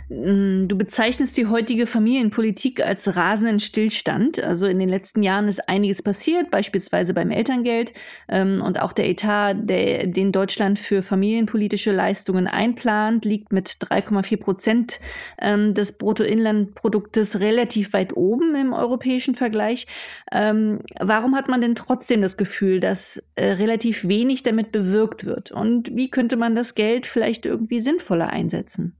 Mm, 0.08 0.68
du 0.68 0.78
bezeichnest 0.78 1.36
die 1.36 1.46
heutige 1.46 1.86
Familienpolitik 1.86 2.84
als 2.84 3.16
rasenden 3.16 3.60
Stillstand. 3.60 4.42
Also 4.42 4.66
in 4.66 4.78
den 4.78 4.88
letzten 4.88 5.22
Jahren 5.22 5.48
ist 5.48 5.68
einiges 5.68 6.02
passiert, 6.02 6.50
beispielsweise 6.50 7.14
beim 7.14 7.30
Elterngeld 7.30 7.92
ähm, 8.28 8.62
und 8.62 8.80
auch 8.80 8.92
der 8.92 9.08
Etat, 9.08 9.54
der, 9.54 10.06
den 10.06 10.32
Deutschland 10.32 10.78
für 10.78 11.02
familienpolitische 11.02 11.92
Leistungen 11.92 12.46
einplant, 12.46 13.24
liegt 13.24 13.52
mit 13.52 13.68
3,4 13.68 14.36
Prozent 14.38 15.00
ähm, 15.40 15.74
des 15.74 15.98
Bruttoinlandproduktes 15.98 17.40
relativ 17.40 17.92
weit 17.92 18.16
oben 18.16 18.54
im 18.54 18.72
europäischen 18.72 19.34
Vergleich. 19.34 19.86
Ähm, 20.32 20.80
warum 20.98 21.36
hat 21.36 21.48
man 21.48 21.60
denn 21.60 21.74
trotzdem 21.74 22.22
das 22.22 22.36
Gefühl, 22.36 22.80
dass 22.80 23.22
äh, 23.34 23.52
relativ 23.52 24.08
wenig 24.08 24.42
damit 24.42 24.72
bewirkt 24.72 25.26
wird? 25.26 25.52
Und 25.52 25.94
wie 25.94 26.10
könnte 26.10 26.36
man 26.36 26.54
das 26.54 26.74
Geld 26.74 27.06
vielleicht 27.06 27.46
irgendwie 27.46 27.80
sinnvoller 27.80 28.28
einsetzen? 28.30 28.98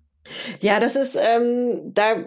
Ja, 0.61 0.81
das 0.81 0.97
ist 0.97 1.17
ähm, 1.21 1.93
da 1.95 2.25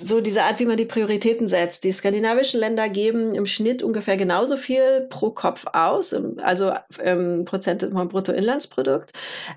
so 0.00 0.20
diese 0.20 0.44
Art, 0.44 0.60
wie 0.60 0.66
man 0.66 0.76
die 0.76 0.84
Prioritäten 0.84 1.48
setzt. 1.48 1.82
Die 1.82 1.92
skandinavischen 1.92 2.60
Länder 2.60 2.88
geben 2.88 3.34
im 3.34 3.46
Schnitt 3.46 3.82
ungefähr 3.82 4.16
genauso 4.16 4.56
viel 4.56 5.06
pro 5.10 5.30
Kopf 5.30 5.66
aus, 5.72 6.14
also 6.38 6.72
ähm, 7.02 7.44
Prozent 7.44 7.82
vom 7.82 8.08
Bruttoinlandsprodukt. 8.08 9.10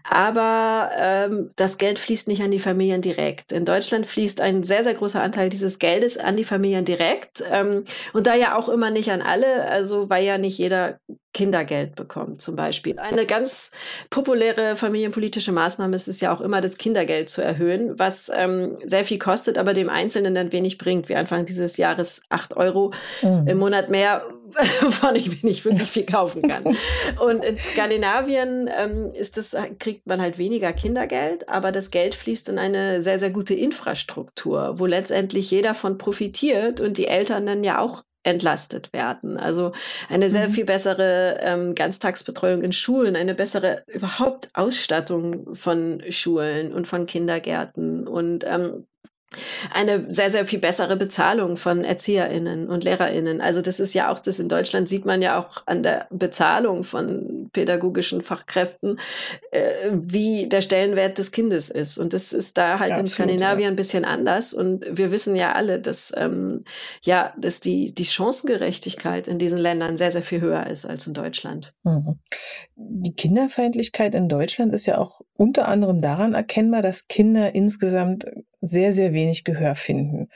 Aber 0.03 0.89
ähm, 0.97 1.51
das 1.55 1.77
Geld 1.77 1.99
fließt 1.99 2.27
nicht 2.27 2.41
an 2.41 2.51
die 2.51 2.59
Familien 2.59 3.01
direkt. 3.01 3.51
In 3.51 3.63
Deutschland 3.63 4.07
fließt 4.07 4.41
ein 4.41 4.63
sehr, 4.63 4.83
sehr 4.83 4.95
großer 4.95 5.21
Anteil 5.21 5.49
dieses 5.49 5.77
Geldes 5.77 6.17
an 6.17 6.35
die 6.35 6.45
Familien 6.45 6.83
direkt. 6.83 7.43
Ähm, 7.51 7.85
und 8.13 8.25
da 8.25 8.35
ja 8.35 8.57
auch 8.57 8.69
immer 8.69 8.89
nicht 8.89 9.11
an 9.11 9.21
alle, 9.21 9.65
also 9.69 10.09
weil 10.09 10.25
ja 10.25 10.37
nicht 10.39 10.57
jeder 10.57 10.99
Kindergeld 11.33 11.95
bekommt 11.95 12.41
zum 12.41 12.55
Beispiel. 12.55 12.99
Eine 12.99 13.25
ganz 13.25 13.71
populäre 14.09 14.75
familienpolitische 14.75 15.53
Maßnahme 15.53 15.95
ist 15.95 16.07
es 16.07 16.19
ja 16.19 16.33
auch 16.33 16.41
immer, 16.41 16.59
das 16.59 16.77
Kindergeld 16.77 17.29
zu 17.29 17.41
erhöhen, 17.41 17.97
was 17.97 18.29
ähm, 18.35 18.77
sehr 18.83 19.05
viel 19.05 19.17
kostet, 19.17 19.57
aber 19.57 19.73
dem 19.73 19.89
Einzelnen 19.89 20.35
dann 20.35 20.51
wenig 20.51 20.77
bringt. 20.77 21.07
Wie 21.07 21.15
Anfang 21.15 21.45
dieses 21.45 21.77
Jahres 21.77 22.23
acht 22.29 22.57
Euro 22.57 22.91
mhm. 23.21 23.47
im 23.47 23.57
Monat 23.59 23.89
mehr, 23.89 24.25
wovon 24.81 25.15
ich 25.15 25.41
nicht 25.43 25.63
wirklich 25.63 25.89
viel 25.89 26.05
kaufen 26.05 26.47
kann. 26.47 26.75
Und 27.25 27.45
in 27.45 27.57
Skandinavien 27.57 28.69
ähm, 28.77 29.13
ist 29.13 29.37
das, 29.37 29.55
kriegt 29.79 30.05
man 30.07 30.19
halt 30.19 30.37
weniger 30.37 30.73
Kindergeld, 30.73 31.47
aber 31.47 31.71
das 31.71 31.91
Geld 31.91 32.13
fließt 32.13 32.49
in 32.49 32.59
eine 32.59 33.01
sehr, 33.01 33.19
sehr 33.19 33.29
gute 33.29 33.53
Infrastruktur, 33.53 34.79
wo 34.79 34.85
letztendlich 34.85 35.49
jeder 35.49 35.75
von 35.75 35.97
profitiert 35.97 36.81
und 36.81 36.97
die 36.97 37.07
Eltern 37.07 37.45
dann 37.45 37.63
ja 37.63 37.79
auch 37.79 38.03
entlastet 38.23 38.93
werden. 38.93 39.37
Also 39.37 39.71
eine 40.09 40.29
sehr 40.29 40.49
mhm. 40.49 40.53
viel 40.53 40.65
bessere 40.65 41.39
ähm, 41.41 41.75
Ganztagsbetreuung 41.75 42.61
in 42.61 42.71
Schulen, 42.71 43.15
eine 43.15 43.33
bessere 43.33 43.83
überhaupt 43.87 44.49
Ausstattung 44.53 45.55
von 45.55 46.03
Schulen 46.09 46.73
und 46.73 46.87
von 46.87 47.05
Kindergärten 47.05 48.07
und 48.07 48.43
ähm, 48.45 48.85
eine 49.73 50.09
sehr, 50.11 50.29
sehr 50.29 50.45
viel 50.45 50.59
bessere 50.59 50.97
Bezahlung 50.97 51.57
von 51.57 51.83
ErzieherInnen 51.83 52.67
und 52.67 52.83
LehrerInnen. 52.83 53.41
Also 53.41 53.61
das 53.61 53.79
ist 53.79 53.93
ja 53.93 54.11
auch, 54.11 54.19
das 54.19 54.39
in 54.39 54.49
Deutschland 54.49 54.89
sieht 54.89 55.05
man 55.05 55.21
ja 55.21 55.39
auch 55.39 55.63
an 55.65 55.83
der 55.83 56.07
Bezahlung 56.09 56.83
von 56.83 57.49
pädagogischen 57.53 58.21
Fachkräften, 58.21 58.99
äh, 59.51 59.91
wie 59.93 60.47
der 60.49 60.61
Stellenwert 60.61 61.17
des 61.17 61.31
Kindes 61.31 61.69
ist. 61.69 61.97
Und 61.97 62.13
das 62.13 62.33
ist 62.33 62.57
da 62.57 62.79
halt 62.79 62.91
ja, 62.91 62.97
in 62.97 63.07
Skandinavien 63.07 63.65
ja. 63.65 63.69
ein 63.69 63.75
bisschen 63.75 64.05
anders. 64.05 64.53
Und 64.53 64.85
wir 64.89 65.11
wissen 65.11 65.35
ja 65.35 65.53
alle, 65.53 65.79
dass, 65.79 66.13
ähm, 66.15 66.63
ja, 67.01 67.33
dass 67.37 67.59
die, 67.59 67.93
die 67.93 68.05
Chancengerechtigkeit 68.05 69.27
in 69.27 69.39
diesen 69.39 69.57
Ländern 69.57 69.97
sehr, 69.97 70.11
sehr 70.11 70.23
viel 70.23 70.41
höher 70.41 70.67
ist 70.67 70.85
als 70.85 71.07
in 71.07 71.13
Deutschland. 71.13 71.73
Mhm. 71.83 72.19
Die 72.75 73.13
Kinderfeindlichkeit 73.13 74.15
in 74.15 74.27
Deutschland 74.27 74.73
ist 74.73 74.85
ja 74.85 74.97
auch 74.97 75.21
unter 75.41 75.67
anderem 75.67 76.01
daran 76.03 76.35
erkennbar, 76.35 76.83
dass 76.83 77.07
Kinder 77.07 77.55
insgesamt 77.55 78.27
sehr, 78.61 78.93
sehr 78.93 79.11
wenig 79.11 79.43
Gehör 79.43 79.73
finden. 79.73 80.27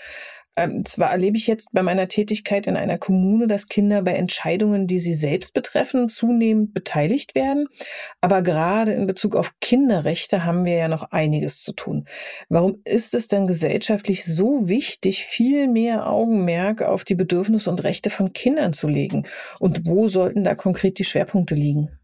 Ähm, 0.55 0.83
zwar 0.83 1.11
erlebe 1.11 1.37
ich 1.37 1.45
jetzt 1.45 1.73
bei 1.73 1.83
meiner 1.83 2.07
Tätigkeit 2.07 2.65
in 2.65 2.75
einer 2.75 2.97
Kommune, 2.97 3.45
dass 3.45 3.67
Kinder 3.67 4.01
bei 4.01 4.13
Entscheidungen, 4.13 4.87
die 4.87 4.97
sie 4.97 5.13
selbst 5.13 5.53
betreffen, 5.53 6.09
zunehmend 6.09 6.73
beteiligt 6.73 7.35
werden. 7.35 7.67
Aber 8.19 8.41
gerade 8.41 8.93
in 8.93 9.05
Bezug 9.05 9.35
auf 9.35 9.51
Kinderrechte 9.61 10.43
haben 10.43 10.65
wir 10.65 10.75
ja 10.75 10.87
noch 10.87 11.11
einiges 11.11 11.61
zu 11.61 11.73
tun. 11.73 12.07
Warum 12.49 12.81
ist 12.83 13.13
es 13.13 13.27
denn 13.27 13.45
gesellschaftlich 13.45 14.25
so 14.25 14.67
wichtig, 14.67 15.25
viel 15.25 15.67
mehr 15.67 16.09
Augenmerk 16.09 16.81
auf 16.81 17.03
die 17.03 17.15
Bedürfnisse 17.15 17.69
und 17.69 17.83
Rechte 17.83 18.09
von 18.09 18.33
Kindern 18.33 18.73
zu 18.73 18.87
legen? 18.87 19.27
Und 19.59 19.85
wo 19.85 20.07
sollten 20.07 20.43
da 20.43 20.55
konkret 20.55 20.97
die 20.97 21.05
Schwerpunkte 21.05 21.53
liegen? 21.53 21.99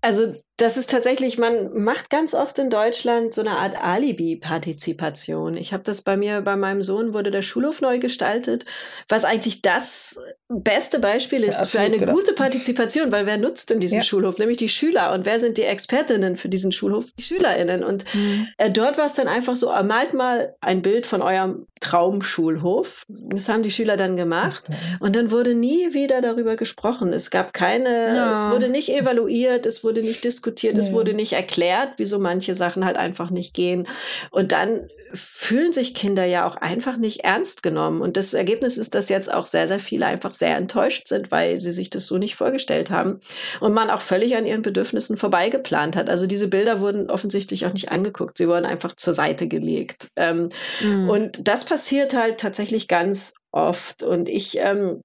Also 0.00 0.34
das 0.56 0.76
ist 0.76 0.88
tatsächlich, 0.88 1.36
man 1.36 1.82
macht 1.82 2.10
ganz 2.10 2.32
oft 2.32 2.60
in 2.60 2.70
Deutschland 2.70 3.34
so 3.34 3.40
eine 3.40 3.58
Art 3.58 3.82
Alibi-Partizipation. 3.82 5.56
Ich 5.56 5.72
habe 5.72 5.82
das 5.82 6.02
bei 6.02 6.16
mir, 6.16 6.42
bei 6.42 6.54
meinem 6.54 6.80
Sohn 6.80 7.12
wurde 7.12 7.32
der 7.32 7.42
Schulhof 7.42 7.80
neu 7.80 7.98
gestaltet, 7.98 8.64
was 9.08 9.24
eigentlich 9.24 9.62
das 9.62 10.20
beste 10.48 11.00
Beispiel 11.00 11.42
ist 11.42 11.60
ja, 11.60 11.66
für 11.66 11.80
eine 11.80 11.98
gedacht. 11.98 12.14
gute 12.14 12.34
Partizipation, 12.34 13.10
weil 13.10 13.26
wer 13.26 13.36
nutzt 13.36 13.70
denn 13.70 13.80
diesen 13.80 13.96
ja. 13.96 14.02
Schulhof? 14.02 14.38
Nämlich 14.38 14.58
die 14.58 14.68
Schüler. 14.68 15.12
Und 15.12 15.26
wer 15.26 15.40
sind 15.40 15.58
die 15.58 15.62
Expertinnen 15.62 16.36
für 16.36 16.48
diesen 16.48 16.70
Schulhof? 16.70 17.10
Die 17.18 17.22
SchülerInnen. 17.22 17.82
Und 17.82 18.04
mhm. 18.14 18.46
äh, 18.58 18.70
dort 18.70 18.96
war 18.96 19.06
es 19.06 19.14
dann 19.14 19.26
einfach 19.26 19.56
so, 19.56 19.70
malt 19.82 20.14
mal 20.14 20.54
ein 20.60 20.82
Bild 20.82 21.06
von 21.06 21.20
eurem 21.20 21.66
Traumschulhof. 21.80 23.02
Das 23.08 23.48
haben 23.48 23.64
die 23.64 23.72
Schüler 23.72 23.96
dann 23.96 24.16
gemacht. 24.16 24.66
Okay. 24.68 24.78
Und 25.00 25.16
dann 25.16 25.32
wurde 25.32 25.54
nie 25.54 25.94
wieder 25.94 26.20
darüber 26.20 26.54
gesprochen. 26.54 27.12
Es 27.12 27.30
gab 27.30 27.52
keine, 27.52 28.14
ja. 28.14 28.32
es 28.32 28.52
wurde 28.52 28.68
nicht 28.68 28.88
evaluiert, 28.88 29.66
es 29.66 29.82
wurde 29.82 30.00
nicht 30.00 30.22
diskutiert 30.22 30.43
diskutiert, 30.44 30.76
es 30.76 30.92
wurde 30.92 31.14
nicht 31.14 31.32
erklärt, 31.32 31.94
wieso 31.96 32.18
manche 32.18 32.54
Sachen 32.54 32.84
halt 32.84 32.96
einfach 32.96 33.30
nicht 33.30 33.54
gehen. 33.54 33.88
Und 34.30 34.52
dann 34.52 34.86
fühlen 35.14 35.72
sich 35.72 35.94
Kinder 35.94 36.24
ja 36.24 36.46
auch 36.46 36.56
einfach 36.56 36.96
nicht 36.96 37.20
ernst 37.20 37.62
genommen. 37.62 38.00
Und 38.00 38.16
das 38.16 38.34
Ergebnis 38.34 38.76
ist, 38.76 38.94
dass 38.94 39.08
jetzt 39.08 39.32
auch 39.32 39.46
sehr, 39.46 39.68
sehr 39.68 39.78
viele 39.78 40.06
einfach 40.06 40.32
sehr 40.32 40.56
enttäuscht 40.56 41.08
sind, 41.08 41.30
weil 41.30 41.58
sie 41.60 41.72
sich 41.72 41.88
das 41.88 42.06
so 42.06 42.18
nicht 42.18 42.34
vorgestellt 42.34 42.90
haben 42.90 43.20
und 43.60 43.72
man 43.72 43.90
auch 43.90 44.00
völlig 44.00 44.36
an 44.36 44.44
ihren 44.44 44.62
Bedürfnissen 44.62 45.16
vorbeigeplant 45.16 45.96
hat. 45.96 46.10
Also 46.10 46.26
diese 46.26 46.48
Bilder 46.48 46.80
wurden 46.80 47.10
offensichtlich 47.10 47.64
auch 47.64 47.72
nicht 47.72 47.92
angeguckt. 47.92 48.36
Sie 48.36 48.48
wurden 48.48 48.66
einfach 48.66 48.96
zur 48.96 49.14
Seite 49.14 49.46
gelegt. 49.46 50.08
Ähm, 50.16 50.48
mhm. 50.82 51.08
Und 51.08 51.48
das 51.48 51.64
passiert 51.64 52.14
halt 52.14 52.38
tatsächlich 52.38 52.88
ganz 52.88 53.34
oft. 53.52 54.02
Und 54.02 54.28
ich 54.28 54.58
ähm, 54.58 55.00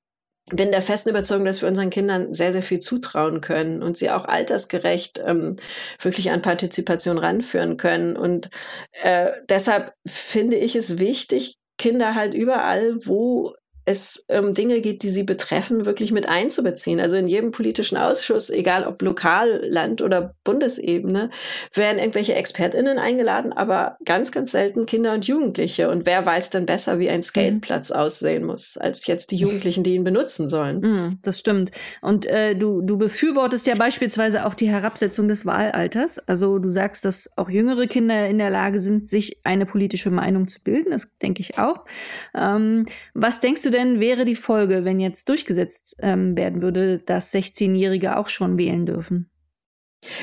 bin 0.49 0.71
der 0.71 0.81
festen 0.81 1.09
Überzeugung, 1.09 1.45
dass 1.45 1.61
wir 1.61 1.69
unseren 1.69 1.89
Kindern 1.89 2.33
sehr, 2.33 2.51
sehr 2.51 2.63
viel 2.63 2.79
zutrauen 2.79 3.41
können 3.41 3.81
und 3.81 3.97
sie 3.97 4.09
auch 4.09 4.25
altersgerecht 4.25 5.21
ähm, 5.25 5.57
wirklich 6.01 6.31
an 6.31 6.41
Partizipation 6.41 7.17
ranführen 7.17 7.77
können. 7.77 8.15
Und 8.17 8.49
äh, 9.01 9.31
deshalb 9.47 9.93
finde 10.05 10.57
ich 10.57 10.75
es 10.75 10.99
wichtig, 10.99 11.55
Kinder 11.77 12.13
halt 12.15 12.33
überall, 12.33 12.97
wo 13.05 13.55
es 13.89 14.23
ähm, 14.29 14.53
Dinge 14.53 14.81
geht, 14.81 15.01
die 15.01 15.09
sie 15.09 15.23
betreffen, 15.23 15.87
wirklich 15.87 16.11
mit 16.11 16.29
einzubeziehen. 16.29 16.99
Also 16.99 17.15
in 17.15 17.27
jedem 17.27 17.51
politischen 17.51 17.97
Ausschuss, 17.97 18.51
egal 18.51 18.85
ob 18.85 19.01
lokal, 19.01 19.61
Land 19.67 20.03
oder 20.03 20.35
Bundesebene, 20.43 21.31
werden 21.73 21.97
irgendwelche 21.97 22.35
ExpertInnen 22.35 22.99
eingeladen, 22.99 23.51
aber 23.51 23.97
ganz, 24.05 24.31
ganz 24.31 24.51
selten 24.51 24.85
Kinder 24.85 25.13
und 25.13 25.25
Jugendliche. 25.25 25.89
Und 25.89 26.05
wer 26.05 26.23
weiß 26.23 26.51
denn 26.51 26.67
besser, 26.67 26.99
wie 26.99 27.09
ein 27.09 27.23
Skateplatz 27.23 27.89
mhm. 27.89 27.95
aussehen 27.95 28.45
muss, 28.45 28.77
als 28.77 29.07
jetzt 29.07 29.31
die 29.31 29.37
Jugendlichen, 29.37 29.83
die 29.83 29.95
ihn 29.95 30.03
benutzen 30.03 30.47
sollen? 30.47 30.81
Mhm, 30.81 31.19
das 31.23 31.39
stimmt. 31.39 31.71
Und 32.01 32.27
äh, 32.27 32.55
du, 32.55 32.81
du 32.81 32.99
befürwortest 32.99 33.65
ja 33.65 33.73
beispielsweise 33.73 34.45
auch 34.45 34.53
die 34.53 34.69
Herabsetzung 34.69 35.27
des 35.27 35.47
Wahlalters. 35.47 36.19
Also 36.27 36.59
du 36.59 36.69
sagst, 36.69 37.05
dass 37.05 37.27
auch 37.37 37.49
jüngere 37.49 37.87
Kinder 37.87 38.27
in 38.27 38.37
der 38.37 38.51
Lage 38.51 38.81
sind, 38.81 39.09
sich 39.09 39.39
eine 39.43 39.65
politische 39.65 40.11
Meinung 40.11 40.47
zu 40.47 40.61
bilden. 40.61 40.91
Das 40.91 41.07
denke 41.23 41.41
ich 41.41 41.57
auch. 41.57 41.85
Ähm, 42.35 42.85
was 43.15 43.39
denkst 43.39 43.63
du 43.63 43.71
denn, 43.71 43.78
denn 43.79 43.99
wäre 43.99 44.25
die 44.25 44.35
Folge, 44.35 44.85
wenn 44.85 44.99
jetzt 44.99 45.29
durchgesetzt 45.29 45.95
ähm, 46.01 46.35
werden 46.35 46.61
würde, 46.61 46.99
dass 46.99 47.33
16-Jährige 47.33 48.17
auch 48.17 48.27
schon 48.27 48.57
wählen 48.57 48.85
dürfen? 48.85 49.31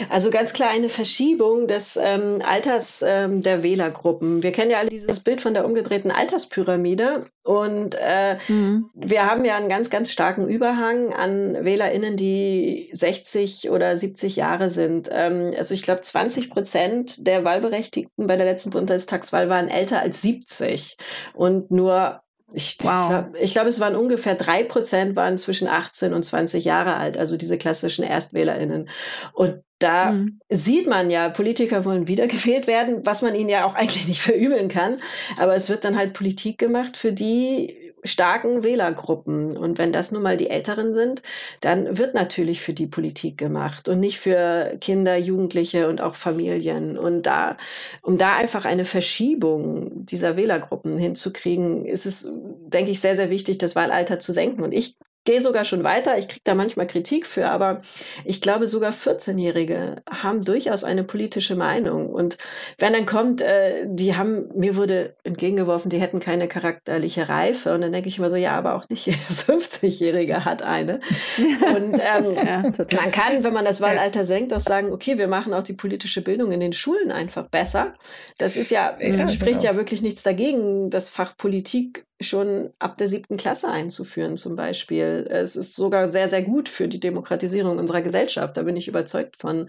Also 0.08 0.30
ganz 0.30 0.54
klar 0.54 0.70
eine 0.70 0.88
Verschiebung 0.88 1.68
des 1.68 1.98
ähm, 2.02 2.40
Alters 2.46 3.04
ähm, 3.06 3.42
der 3.42 3.62
Wählergruppen. 3.62 4.42
Wir 4.42 4.50
kennen 4.50 4.70
ja 4.70 4.78
alle 4.78 4.88
dieses 4.88 5.20
Bild 5.20 5.42
von 5.42 5.52
der 5.52 5.66
umgedrehten 5.66 6.10
Alterspyramide 6.10 7.26
und 7.42 7.94
äh, 8.00 8.38
mhm. 8.48 8.88
wir 8.94 9.26
haben 9.26 9.44
ja 9.44 9.56
einen 9.56 9.68
ganz, 9.68 9.90
ganz 9.90 10.10
starken 10.10 10.48
Überhang 10.48 11.12
an 11.12 11.62
WählerInnen, 11.62 12.16
die 12.16 12.88
60 12.92 13.70
oder 13.70 13.96
70 13.96 14.36
Jahre 14.36 14.70
sind. 14.70 15.10
Ähm, 15.12 15.52
also 15.56 15.74
ich 15.74 15.82
glaube 15.82 16.00
20 16.00 16.48
Prozent 16.48 17.26
der 17.26 17.44
Wahlberechtigten 17.44 18.26
bei 18.26 18.36
der 18.36 18.46
letzten 18.46 18.70
Bundestagswahl 18.70 19.50
waren 19.50 19.68
älter 19.68 20.00
als 20.00 20.22
70 20.22 20.96
und 21.34 21.70
nur 21.70 22.22
ich, 22.52 22.78
wow. 22.80 23.08
glaube, 23.08 23.38
glaub, 23.46 23.66
es 23.66 23.80
waren 23.80 23.96
ungefähr 23.96 24.36
drei 24.36 24.62
Prozent 24.62 25.16
waren 25.16 25.36
zwischen 25.36 25.66
18 25.66 26.12
und 26.14 26.22
20 26.22 26.64
Jahre 26.64 26.96
alt, 26.96 27.18
also 27.18 27.36
diese 27.36 27.58
klassischen 27.58 28.04
ErstwählerInnen. 28.04 28.88
Und 29.32 29.62
da 29.78 30.12
mhm. 30.12 30.40
sieht 30.48 30.86
man 30.86 31.10
ja, 31.10 31.28
Politiker 31.28 31.84
wollen 31.84 32.08
wiedergewählt 32.08 32.66
werden, 32.66 33.04
was 33.04 33.22
man 33.22 33.34
ihnen 33.34 33.48
ja 33.48 33.64
auch 33.64 33.74
eigentlich 33.76 34.06
nicht 34.06 34.22
verübeln 34.22 34.68
kann. 34.68 35.00
Aber 35.38 35.54
es 35.54 35.68
wird 35.68 35.84
dann 35.84 35.96
halt 35.96 36.12
Politik 36.12 36.58
gemacht, 36.58 36.96
für 36.96 37.12
die 37.12 37.85
starken 38.06 38.62
Wählergruppen. 38.62 39.56
Und 39.56 39.78
wenn 39.78 39.92
das 39.92 40.12
nun 40.12 40.22
mal 40.22 40.36
die 40.36 40.50
Älteren 40.50 40.94
sind, 40.94 41.22
dann 41.60 41.98
wird 41.98 42.14
natürlich 42.14 42.60
für 42.60 42.72
die 42.72 42.86
Politik 42.86 43.38
gemacht 43.38 43.88
und 43.88 44.00
nicht 44.00 44.18
für 44.18 44.76
Kinder, 44.80 45.16
Jugendliche 45.16 45.88
und 45.88 46.00
auch 46.00 46.14
Familien. 46.14 46.98
Und 46.98 47.22
da, 47.22 47.56
um 48.02 48.18
da 48.18 48.34
einfach 48.36 48.64
eine 48.64 48.84
Verschiebung 48.84 50.06
dieser 50.06 50.36
Wählergruppen 50.36 50.98
hinzukriegen, 50.98 51.84
ist 51.86 52.06
es, 52.06 52.32
denke 52.66 52.90
ich, 52.90 53.00
sehr, 53.00 53.16
sehr 53.16 53.30
wichtig, 53.30 53.58
das 53.58 53.76
Wahlalter 53.76 54.18
zu 54.18 54.32
senken. 54.32 54.62
Und 54.62 54.72
ich 54.72 54.96
gehe 55.26 55.42
sogar 55.42 55.66
schon 55.66 55.84
weiter. 55.84 56.16
Ich 56.16 56.28
kriege 56.28 56.40
da 56.44 56.54
manchmal 56.54 56.86
Kritik 56.86 57.26
für, 57.26 57.48
aber 57.48 57.82
ich 58.24 58.40
glaube, 58.40 58.66
sogar 58.66 58.92
14-Jährige 58.92 59.96
haben 60.08 60.44
durchaus 60.44 60.84
eine 60.84 61.04
politische 61.04 61.56
Meinung. 61.56 62.08
Und 62.08 62.38
wenn 62.78 62.94
dann 62.94 63.04
kommt, 63.04 63.42
äh, 63.42 63.84
die 63.86 64.16
haben, 64.16 64.48
mir 64.54 64.76
wurde 64.76 65.14
entgegengeworfen, 65.24 65.90
die 65.90 66.00
hätten 66.00 66.20
keine 66.20 66.48
charakterliche 66.48 67.28
Reife. 67.28 67.74
Und 67.74 67.82
dann 67.82 67.92
denke 67.92 68.08
ich 68.08 68.16
immer 68.16 68.30
so, 68.30 68.36
ja, 68.36 68.56
aber 68.56 68.74
auch 68.74 68.88
nicht 68.88 69.04
jeder 69.04 69.18
50-Jährige 69.46 70.44
hat 70.46 70.62
eine. 70.62 71.00
Und 71.38 71.94
ähm, 72.00 72.34
ja, 72.34 72.62
man 72.62 73.12
kann, 73.12 73.44
wenn 73.44 73.52
man 73.52 73.64
das 73.64 73.80
Wahlalter 73.82 74.24
senkt, 74.24 74.54
auch 74.54 74.60
sagen, 74.60 74.92
okay, 74.92 75.18
wir 75.18 75.28
machen 75.28 75.52
auch 75.52 75.64
die 75.64 75.74
politische 75.74 76.22
Bildung 76.22 76.52
in 76.52 76.60
den 76.60 76.72
Schulen 76.72 77.10
einfach 77.10 77.48
besser. 77.48 77.94
Das 78.38 78.56
ist 78.56 78.70
ja, 78.70 78.96
ja 79.00 79.28
spricht 79.28 79.60
genau. 79.60 79.72
ja 79.72 79.76
wirklich 79.76 80.02
nichts 80.02 80.22
dagegen, 80.22 80.88
das 80.88 81.08
Fach 81.08 81.36
Politik 81.36 82.06
schon 82.20 82.72
ab 82.78 82.96
der 82.96 83.08
siebten 83.08 83.36
Klasse 83.36 83.68
einzuführen 83.68 84.36
zum 84.36 84.56
Beispiel. 84.56 85.26
Es 85.30 85.56
ist 85.56 85.76
sogar 85.76 86.08
sehr, 86.08 86.28
sehr 86.28 86.42
gut 86.42 86.68
für 86.68 86.88
die 86.88 87.00
Demokratisierung 87.00 87.78
unserer 87.78 88.02
Gesellschaft, 88.02 88.56
da 88.56 88.62
bin 88.62 88.76
ich 88.76 88.88
überzeugt 88.88 89.36
von. 89.38 89.68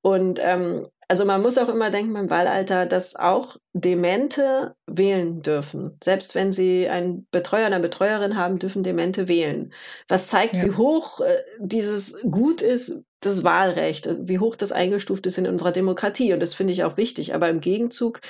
Und 0.00 0.38
ähm, 0.42 0.88
also 1.08 1.26
man 1.26 1.42
muss 1.42 1.58
auch 1.58 1.68
immer 1.68 1.90
denken 1.90 2.14
beim 2.14 2.30
Wahlalter, 2.30 2.86
dass 2.86 3.16
auch 3.16 3.56
Demente 3.74 4.74
wählen 4.86 5.42
dürfen. 5.42 5.98
Selbst 6.02 6.34
wenn 6.34 6.54
sie 6.54 6.88
einen 6.88 7.26
Betreuer 7.30 7.66
oder 7.66 7.76
eine 7.76 7.82
Betreuerin 7.82 8.38
haben, 8.38 8.58
dürfen 8.58 8.82
Demente 8.82 9.28
wählen. 9.28 9.74
Was 10.08 10.28
zeigt, 10.28 10.56
ja. 10.56 10.64
wie 10.64 10.70
hoch 10.70 11.20
äh, 11.20 11.36
dieses 11.58 12.18
Gut 12.22 12.62
ist, 12.62 13.00
das 13.20 13.44
Wahlrecht, 13.44 14.08
also 14.08 14.26
wie 14.26 14.38
hoch 14.38 14.56
das 14.56 14.72
eingestuft 14.72 15.26
ist 15.26 15.36
in 15.36 15.46
unserer 15.46 15.72
Demokratie. 15.72 16.32
Und 16.32 16.40
das 16.40 16.54
finde 16.54 16.72
ich 16.72 16.82
auch 16.84 16.96
wichtig. 16.96 17.34
Aber 17.34 17.50
im 17.50 17.60
Gegenzug 17.60 18.20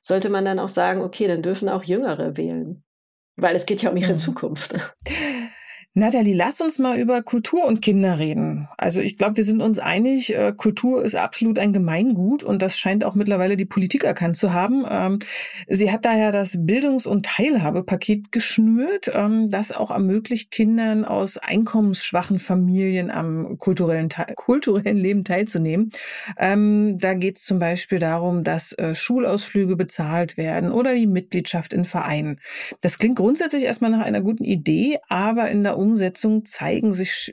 sollte 0.00 0.30
man 0.30 0.46
dann 0.46 0.58
auch 0.58 0.70
sagen, 0.70 1.02
okay, 1.02 1.28
dann 1.28 1.42
dürfen 1.42 1.68
auch 1.68 1.84
Jüngere 1.84 2.38
wählen 2.38 2.82
weil 3.42 3.56
es 3.56 3.66
geht 3.66 3.82
ja 3.82 3.90
um 3.90 3.96
ihre 3.96 4.12
mhm. 4.12 4.18
Zukunft. 4.18 4.74
Nathalie, 5.94 6.36
lass 6.36 6.60
uns 6.60 6.78
mal 6.78 7.00
über 7.00 7.20
Kultur 7.20 7.64
und 7.64 7.82
Kinder 7.82 8.20
reden. 8.20 8.68
Also 8.78 9.00
ich 9.00 9.18
glaube, 9.18 9.38
wir 9.38 9.44
sind 9.44 9.60
uns 9.60 9.80
einig, 9.80 10.32
äh, 10.32 10.52
Kultur 10.56 11.02
ist 11.04 11.16
absolut 11.16 11.58
ein 11.58 11.72
Gemeingut 11.72 12.44
und 12.44 12.62
das 12.62 12.78
scheint 12.78 13.02
auch 13.02 13.16
mittlerweile 13.16 13.56
die 13.56 13.64
Politik 13.64 14.04
erkannt 14.04 14.36
zu 14.36 14.52
haben. 14.52 14.84
Ähm, 14.88 15.18
sie 15.66 15.90
hat 15.90 16.04
daher 16.04 16.30
das 16.30 16.56
Bildungs- 16.64 17.08
und 17.08 17.26
Teilhabepaket 17.26 18.30
geschnürt, 18.30 19.10
ähm, 19.12 19.50
das 19.50 19.72
auch 19.72 19.90
ermöglicht, 19.90 20.52
Kindern 20.52 21.04
aus 21.04 21.38
einkommensschwachen 21.38 22.38
Familien 22.38 23.10
am 23.10 23.58
kulturellen, 23.58 24.10
kulturellen 24.36 24.96
Leben 24.96 25.24
teilzunehmen. 25.24 25.90
Ähm, 26.38 26.98
da 27.00 27.14
geht 27.14 27.38
es 27.38 27.44
zum 27.44 27.58
Beispiel 27.58 27.98
darum, 27.98 28.44
dass 28.44 28.72
äh, 28.74 28.94
Schulausflüge 28.94 29.74
bezahlt 29.74 30.36
werden 30.36 30.70
oder 30.70 30.94
die 30.94 31.08
Mitgliedschaft 31.08 31.72
in 31.72 31.84
Vereinen. 31.84 32.38
Das 32.80 32.96
klingt 32.96 33.16
grundsätzlich 33.16 33.64
erstmal 33.64 33.90
nach 33.90 34.04
einer 34.04 34.20
guten 34.20 34.44
Idee, 34.44 34.98
aber 35.08 35.50
in 35.50 35.64
der 35.64 35.79
Umsetzung 35.80 36.44
zeigen 36.44 36.92
sich 36.92 37.32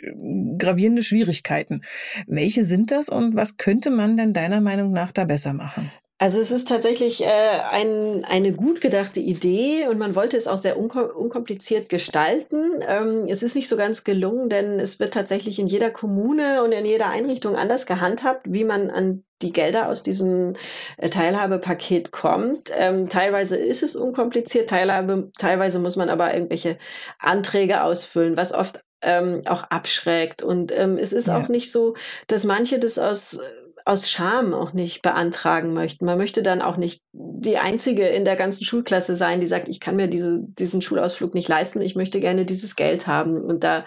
gravierende 0.58 1.04
Schwierigkeiten. 1.04 1.82
Welche 2.26 2.66
sind 2.66 2.92
das 2.92 3.10
und 3.10 3.36
was 3.36 3.58
könnte 3.58 3.92
man 3.92 4.18
denn 4.18 4.34
deiner 4.34 4.62
Meinung 4.62 4.92
nach 4.92 5.12
da 5.12 5.26
besser 5.26 5.54
machen? 5.54 5.92
Also 6.20 6.40
es 6.40 6.52
ist 6.52 6.68
tatsächlich 6.68 7.24
äh, 7.24 7.60
ein, 7.70 8.26
eine 8.26 8.52
gut 8.52 8.82
gedachte 8.82 9.20
Idee 9.20 9.88
und 9.88 10.00
man 10.00 10.16
wollte 10.16 10.36
es 10.36 10.48
auch 10.48 10.58
sehr 10.58 10.80
unkompliziert 10.80 11.90
gestalten. 11.90 12.82
Ähm, 12.88 13.28
es 13.30 13.44
ist 13.44 13.56
nicht 13.56 13.70
so 13.70 13.78
ganz 13.78 14.04
gelungen, 14.04 14.50
denn 14.50 14.80
es 14.80 15.00
wird 15.00 15.14
tatsächlich 15.14 15.60
in 15.60 15.68
jeder 15.68 15.92
Kommune 15.92 16.64
und 16.64 16.72
in 16.72 16.86
jeder 16.86 17.10
Einrichtung 17.10 17.56
anders 17.56 17.86
gehandhabt, 17.86 18.52
wie 18.52 18.64
man 18.64 18.90
an 18.90 19.26
die 19.44 19.54
Gelder 19.54 19.90
aus 19.90 20.02
diesem 20.02 20.54
äh, 20.98 21.10
Teilhabepaket 21.10 22.12
kommt. 22.12 22.72
Ähm, 22.76 23.10
teilweise 23.10 23.56
ist 23.56 23.84
es 23.84 23.96
unkompliziert, 23.96 24.70
Teilhabe, 24.70 25.30
teilweise 25.38 25.78
muss 25.78 25.98
man 25.98 26.10
aber 26.10 26.34
irgendwelche 26.34 26.80
Anträge 27.20 27.84
ausfüllen, 27.84 28.38
was 28.38 28.54
oft 28.54 28.80
ähm, 29.04 29.42
auch 29.46 29.62
abschreckt. 29.64 30.42
Und 30.42 30.72
ähm, 30.72 30.98
es 30.98 31.14
ist 31.14 31.28
ja. 31.28 31.38
auch 31.38 31.48
nicht 31.48 31.72
so, 31.72 31.96
dass 32.26 32.44
manche 32.44 32.80
das 32.80 32.98
aus 32.98 33.40
aus 33.88 34.10
Scham 34.10 34.54
auch 34.54 34.74
nicht 34.74 35.02
beantragen 35.02 35.74
möchten. 35.74 36.06
Man 36.06 36.18
möchte 36.18 36.44
dann 36.44 36.62
auch 36.62 36.78
nicht 36.78 37.02
die 37.14 37.58
einzige 37.58 38.08
in 38.08 38.26
der 38.26 38.36
ganzen 38.36 38.66
Schulklasse 38.66 39.16
sein, 39.16 39.40
die 39.40 39.48
sagt, 39.48 39.70
ich 39.70 39.80
kann 39.80 39.96
mir 39.96 40.08
diese, 40.08 40.40
diesen 40.42 40.82
Schulausflug 40.82 41.34
nicht 41.34 41.48
leisten, 41.48 41.82
ich 41.82 41.96
möchte 41.96 42.20
gerne 42.20 42.46
dieses 42.46 42.76
Geld 42.76 43.08
haben. 43.08 43.38
Und 43.38 43.64
da 43.64 43.86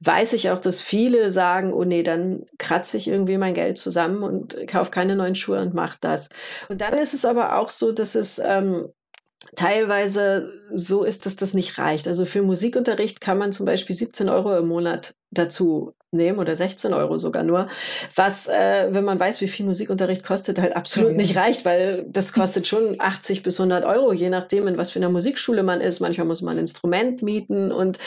weiß 0.00 0.32
ich 0.32 0.50
auch, 0.50 0.60
dass 0.60 0.80
viele 0.80 1.30
sagen, 1.30 1.72
oh 1.72 1.84
nee, 1.84 2.02
dann 2.02 2.44
kratze 2.58 2.96
ich 2.96 3.06
irgendwie 3.06 3.36
mein 3.36 3.54
Geld 3.54 3.76
zusammen 3.76 4.22
und 4.22 4.66
kaufe 4.66 4.90
keine 4.90 5.14
neuen 5.14 5.34
Schuhe 5.34 5.60
und 5.60 5.74
mache 5.74 5.98
das. 6.00 6.28
Und 6.68 6.80
dann 6.80 6.94
ist 6.94 7.14
es 7.14 7.24
aber 7.24 7.58
auch 7.58 7.70
so, 7.70 7.92
dass 7.92 8.14
es 8.14 8.38
ähm, 8.38 8.88
teilweise 9.56 10.50
so 10.72 11.04
ist, 11.04 11.26
dass 11.26 11.36
das 11.36 11.54
nicht 11.54 11.78
reicht. 11.78 12.08
Also 12.08 12.24
für 12.24 12.42
Musikunterricht 12.42 13.20
kann 13.20 13.38
man 13.38 13.52
zum 13.52 13.66
Beispiel 13.66 13.94
17 13.94 14.28
Euro 14.28 14.56
im 14.56 14.68
Monat 14.68 15.14
dazu 15.30 15.94
nehmen 16.14 16.38
oder 16.38 16.56
16 16.56 16.94
Euro 16.94 17.18
sogar 17.18 17.42
nur, 17.42 17.68
was, 18.14 18.48
äh, 18.48 18.88
wenn 18.90 19.04
man 19.04 19.20
weiß, 19.20 19.40
wie 19.40 19.48
viel 19.48 19.66
Musikunterricht 19.66 20.24
kostet, 20.24 20.58
halt 20.58 20.76
absolut 20.76 21.12
ja. 21.12 21.16
nicht 21.16 21.36
reicht, 21.36 21.64
weil 21.64 22.06
das 22.08 22.32
kostet 22.32 22.66
schon 22.66 22.96
80 22.98 23.42
bis 23.42 23.60
100 23.60 23.84
Euro, 23.84 24.12
je 24.12 24.30
nachdem, 24.30 24.66
in 24.68 24.76
was 24.76 24.90
für 24.90 24.98
einer 24.98 25.10
Musikschule 25.10 25.62
man 25.62 25.80
ist. 25.80 26.00
Manchmal 26.00 26.26
muss 26.26 26.42
man 26.42 26.56
ein 26.56 26.60
Instrument 26.60 27.22
mieten 27.22 27.72
und 27.72 27.98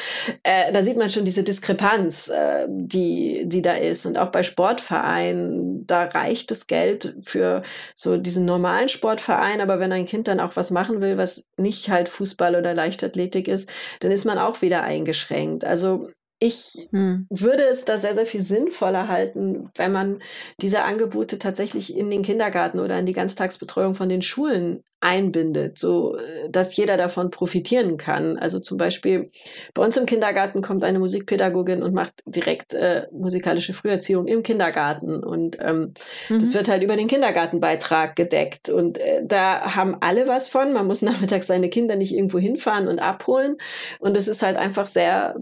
äh, 0.43 0.72
da 0.72 0.82
sieht 0.82 0.98
man 0.98 1.10
schon 1.10 1.26
diese 1.26 1.43
Diskrepanz, 1.43 2.30
äh, 2.30 2.65
die, 2.70 3.43
die 3.46 3.62
da 3.62 3.74
ist. 3.74 4.06
Und 4.06 4.17
auch 4.17 4.30
bei 4.30 4.43
Sportvereinen, 4.43 5.86
da 5.86 6.04
reicht 6.06 6.52
das 6.52 6.67
Geld 6.67 7.15
für 7.22 7.62
so 7.96 8.17
diesen 8.17 8.46
normalen 8.46 8.89
Sportverein, 8.89 9.62
aber 9.62 9.80
wenn 9.80 9.91
ein 9.91 10.06
Kind 10.06 10.28
dann 10.28 10.39
auch 10.39 10.56
was 10.56 10.72
machen 10.72 11.02
will, 11.02 11.17
was 11.17 11.46
nicht 11.58 11.89
halt 11.89 12.10
Fußball 12.10 12.56
oder 12.56 12.74
Leichtathletik 12.74 13.48
ist, 13.48 13.70
dann 14.00 14.12
ist 14.12 14.26
man 14.26 14.38
auch 14.38 14.62
wieder 14.62 14.84
eingeschränkt. 14.84 15.65
Also 15.65 16.08
ich 16.39 16.88
hm. 16.91 17.26
würde 17.30 17.63
es 17.63 17.86
da 17.86 17.97
sehr, 17.97 18.13
sehr 18.13 18.26
viel 18.26 18.43
sinnvoller 18.43 19.08
halten, 19.08 19.69
wenn 19.76 19.91
man 19.91 20.19
diese 20.62 20.84
Angebote 20.84 21.39
tatsächlich 21.39 21.95
in 21.95 22.10
den 22.12 22.21
Kindergarten 22.21 22.80
oder 22.80 23.00
in 23.00 23.06
die 23.06 23.13
Ganztagsbetreuung 23.13 23.95
von 23.95 24.10
den 24.10 24.21
Schulen 24.21 24.84
einbindet, 25.00 25.78
so 25.78 26.17
äh, 26.17 26.50
dass 26.50 26.76
jeder 26.76 26.97
davon 26.97 27.30
profitieren 27.30 27.97
kann. 27.97 28.38
Also 28.38 28.60
zum 28.60 28.78
Beispiel 28.78 29.30
bei 29.73 29.84
uns 29.84 29.95
im 29.95 30.08
Kindergarten 30.08 30.62
kommt 30.62 30.84
eine 30.84 30.97
Musikpädagogin 31.00 31.84
und 31.84 31.93
macht 31.93 32.13
direkt 32.26 32.73
äh, 32.73 33.06
musikalische 33.12 33.73
Früherziehung 33.73 34.28
im 34.28 34.41
Kindergarten 34.41 35.23
und 35.23 35.58
ähm, 35.62 35.93
mhm. 36.30 36.39
das 36.39 36.56
wird 36.56 36.67
halt 36.67 36.82
über 36.82 36.95
den 36.95 37.08
Kindergartenbeitrag 37.08 38.15
gedeckt 38.15 38.69
und 38.69 39.00
äh, 39.00 39.21
da 39.23 39.76
haben 39.76 39.97
alle 40.00 40.28
was 40.28 40.47
von. 40.47 40.73
Man 40.73 40.88
muss 40.88 41.02
nachmittags 41.04 41.47
seine 41.47 41.69
Kinder 41.69 41.95
nicht 41.95 42.13
irgendwo 42.13 42.39
hinfahren 42.39 42.88
und 42.88 43.00
abholen 43.00 43.58
und 44.00 44.17
es 44.17 44.28
ist 44.28 44.41
halt 44.41 44.58
einfach 44.58 44.88
sehr 44.88 45.36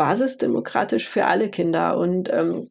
basisdemokratisch 0.00 1.06
für 1.06 1.26
alle 1.26 1.50
Kinder. 1.50 1.98
Und 1.98 2.32
ähm, 2.32 2.70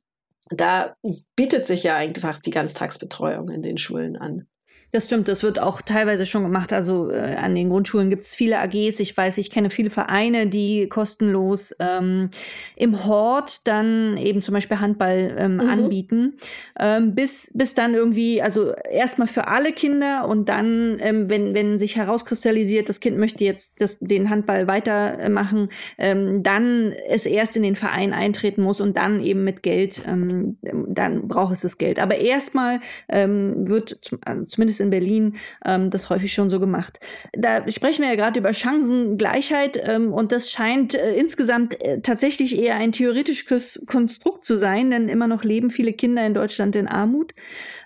da 0.50 0.96
bietet 1.36 1.68
sich 1.68 1.84
ja 1.84 1.96
einfach 1.96 2.39
die 2.39 2.50
Ganztagsbetreuung 2.50 3.50
in 3.50 3.62
den 3.62 3.78
Schulen 3.78 4.18
an. 4.18 4.48
Das 4.91 5.06
stimmt, 5.06 5.28
das 5.28 5.43
wird 5.43 5.60
auch 5.60 5.82
teilweise 5.82 6.25
schon 6.25 6.41
gemacht. 6.41 6.73
Also 6.73 7.12
äh, 7.12 7.36
an 7.36 7.54
den 7.54 7.69
Grundschulen 7.69 8.10
gibt 8.10 8.23
es 8.23 8.34
viele 8.34 8.58
AGs. 8.60 8.99
Ich 8.99 9.15
weiß, 9.15 9.38
ich 9.38 9.52
kenne 9.52 9.69
viele 9.69 9.91
Vereine, 9.91 10.47
die 10.47 10.89
kostenlos 10.89 11.75
ähm, 11.80 12.32
im 12.75 13.06
Hort 13.06 13.67
dann 13.67 14.17
eben 14.17 14.41
zum 14.41 14.56
Beispiel 14.56 14.80
Handball 14.80 15.36
ähm, 15.38 15.56
mhm. 15.56 15.69
anbieten. 15.69 16.38
Ähm, 16.80 17.13
bis, 17.13 17.52
bis 17.54 17.75
dann 17.75 17.93
irgendwie, 17.93 18.41
also 18.41 18.73
erstmal 18.89 19.28
für 19.28 19.47
alle 19.47 19.73
Kinder 19.73 20.28
und 20.28 20.49
dann, 20.49 20.97
ähm, 21.02 21.30
wenn, 21.30 21.54
wenn 21.54 21.78
sich 21.78 21.95
herauskristallisiert, 21.95 22.89
das 22.89 22.99
Kind 22.99 23.17
möchte 23.19 23.43
jetzt 23.43 23.80
das, 23.80 23.99
den 23.99 24.32
Handball 24.32 24.67
weitermachen, 24.67 25.69
ähm, 25.99 26.41
dann 26.41 26.93
es 27.08 27.28
erst 27.28 27.56
in 27.56 27.62
den 27.62 27.75
Verein 27.75 28.12
eintreten 28.12 28.63
muss 28.63 28.82
und 28.82 28.97
dann 28.97 29.23
eben 29.23 29.43
mit 29.43 29.62
Geld, 29.62 30.02
ähm, 30.08 30.58
dann 30.62 31.28
braucht 31.28 31.54
es 31.54 31.62
das 31.62 31.78
Geld. 31.78 31.99
Aber 31.99 32.15
erstmal 32.15 32.80
ähm, 33.08 33.67
wird 33.67 33.89
zum, 33.89 34.17
also 34.25 34.45
zumindest 34.45 34.79
in 34.80 34.89
Berlin 34.89 35.38
ähm, 35.65 35.89
das 35.89 36.10
häufig 36.10 36.34
schon 36.34 36.50
so 36.50 36.60
gemacht. 36.60 37.00
Da 37.34 37.70
sprechen 37.70 38.04
wir 38.04 38.10
ja 38.10 38.15
gerade 38.15 38.39
über 38.39 38.54
Chancengleichheit 38.54 39.82
ähm, 39.84 40.13
und 40.13 40.32
das 40.32 40.52
scheint 40.52 40.96
äh, 40.96 41.13
insgesamt 41.15 41.80
äh, 41.82 42.02
tatsächlich 42.02 42.58
eher 42.58 42.76
ein 42.76 42.92
theoretisches 42.92 43.84
Konstrukt 43.86 44.46
zu 44.46 44.56
sein, 44.56 44.92
denn 44.92 45.10
immer 45.10 45.28
noch 45.28 45.44
leben 45.44 45.70
viele 45.70 45.94
Kinder 45.94 46.26
in 46.26 46.34
Deutschland 46.34 46.76
in 46.76 46.88
Armut. 46.88 47.34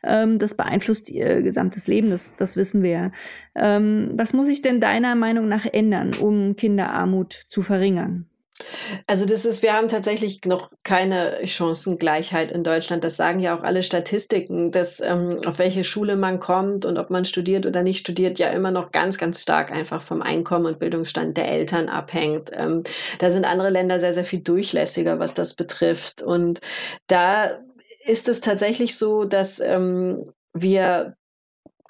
Ähm, 0.04 0.40
das 0.40 0.56
beeinflusst 0.56 1.10
ihr 1.10 1.42
gesamtes 1.42 1.88
Leben, 1.88 2.10
das, 2.10 2.36
das 2.36 2.58
wissen 2.58 2.84
wir 2.84 2.92
ja. 2.92 3.12
Ähm, 3.56 4.12
was 4.16 4.34
muss 4.34 4.48
sich 4.48 4.62
denn 4.62 4.80
deiner 4.80 5.16
Meinung 5.16 5.48
nach 5.48 5.66
ändern, 5.66 6.16
um 6.16 6.56
Kinderarmut 6.56 7.34
zu 7.34 7.62
verringern? 7.62 8.28
Also 9.08 9.26
das 9.26 9.46
ist, 9.46 9.64
wir 9.64 9.74
haben 9.74 9.88
tatsächlich 9.88 10.46
noch 10.46 10.72
keine 10.84 11.46
Chancengleichheit 11.46 12.52
in 12.52 12.64
Deutschland. 12.64 13.04
Das 13.04 13.18
sagen 13.18 13.40
ja 13.40 13.58
auch 13.58 13.64
alle 13.64 13.84
Statistiken, 13.84 14.72
dass 14.72 15.00
ähm, 15.00 15.40
auf 15.46 15.60
welche 15.60 15.84
Schule 15.84 16.16
man 16.16 16.40
kommt 16.40 16.86
und 16.86 16.98
ob 16.98 17.10
man 17.10 17.26
studiert 17.26 17.66
oder 17.66 17.84
nicht 17.84 18.00
studiert, 18.00 18.40
ja 18.40 18.50
immer 18.50 18.72
noch 18.72 18.92
ganz, 18.92 19.18
ganz 19.18 19.42
stark 19.42 19.72
einfach 19.72 20.04
vom 20.04 20.22
Einkommen 20.22 20.66
und 20.66 20.80
Bildungsstand 20.80 21.38
der 21.38 21.50
Eltern 21.50 21.90
abhängt. 21.90 22.52
Ähm, 22.54 22.84
da 23.20 23.32
sind 23.32 23.46
andere 23.46 23.70
Länder 23.70 24.00
sehr, 24.00 24.14
sehr 24.14 24.26
viel 24.26 24.42
durchlässiger, 24.42 25.20
was 25.20 25.34
das 25.34 25.56
betrifft. 25.56 26.22
Und 26.22 26.60
da 27.08 27.60
ist 28.06 28.28
es 28.28 28.42
tatsächlich 28.42 28.98
so, 28.98 29.24
dass 29.24 29.60
ähm, 29.60 30.32
wir 30.54 31.16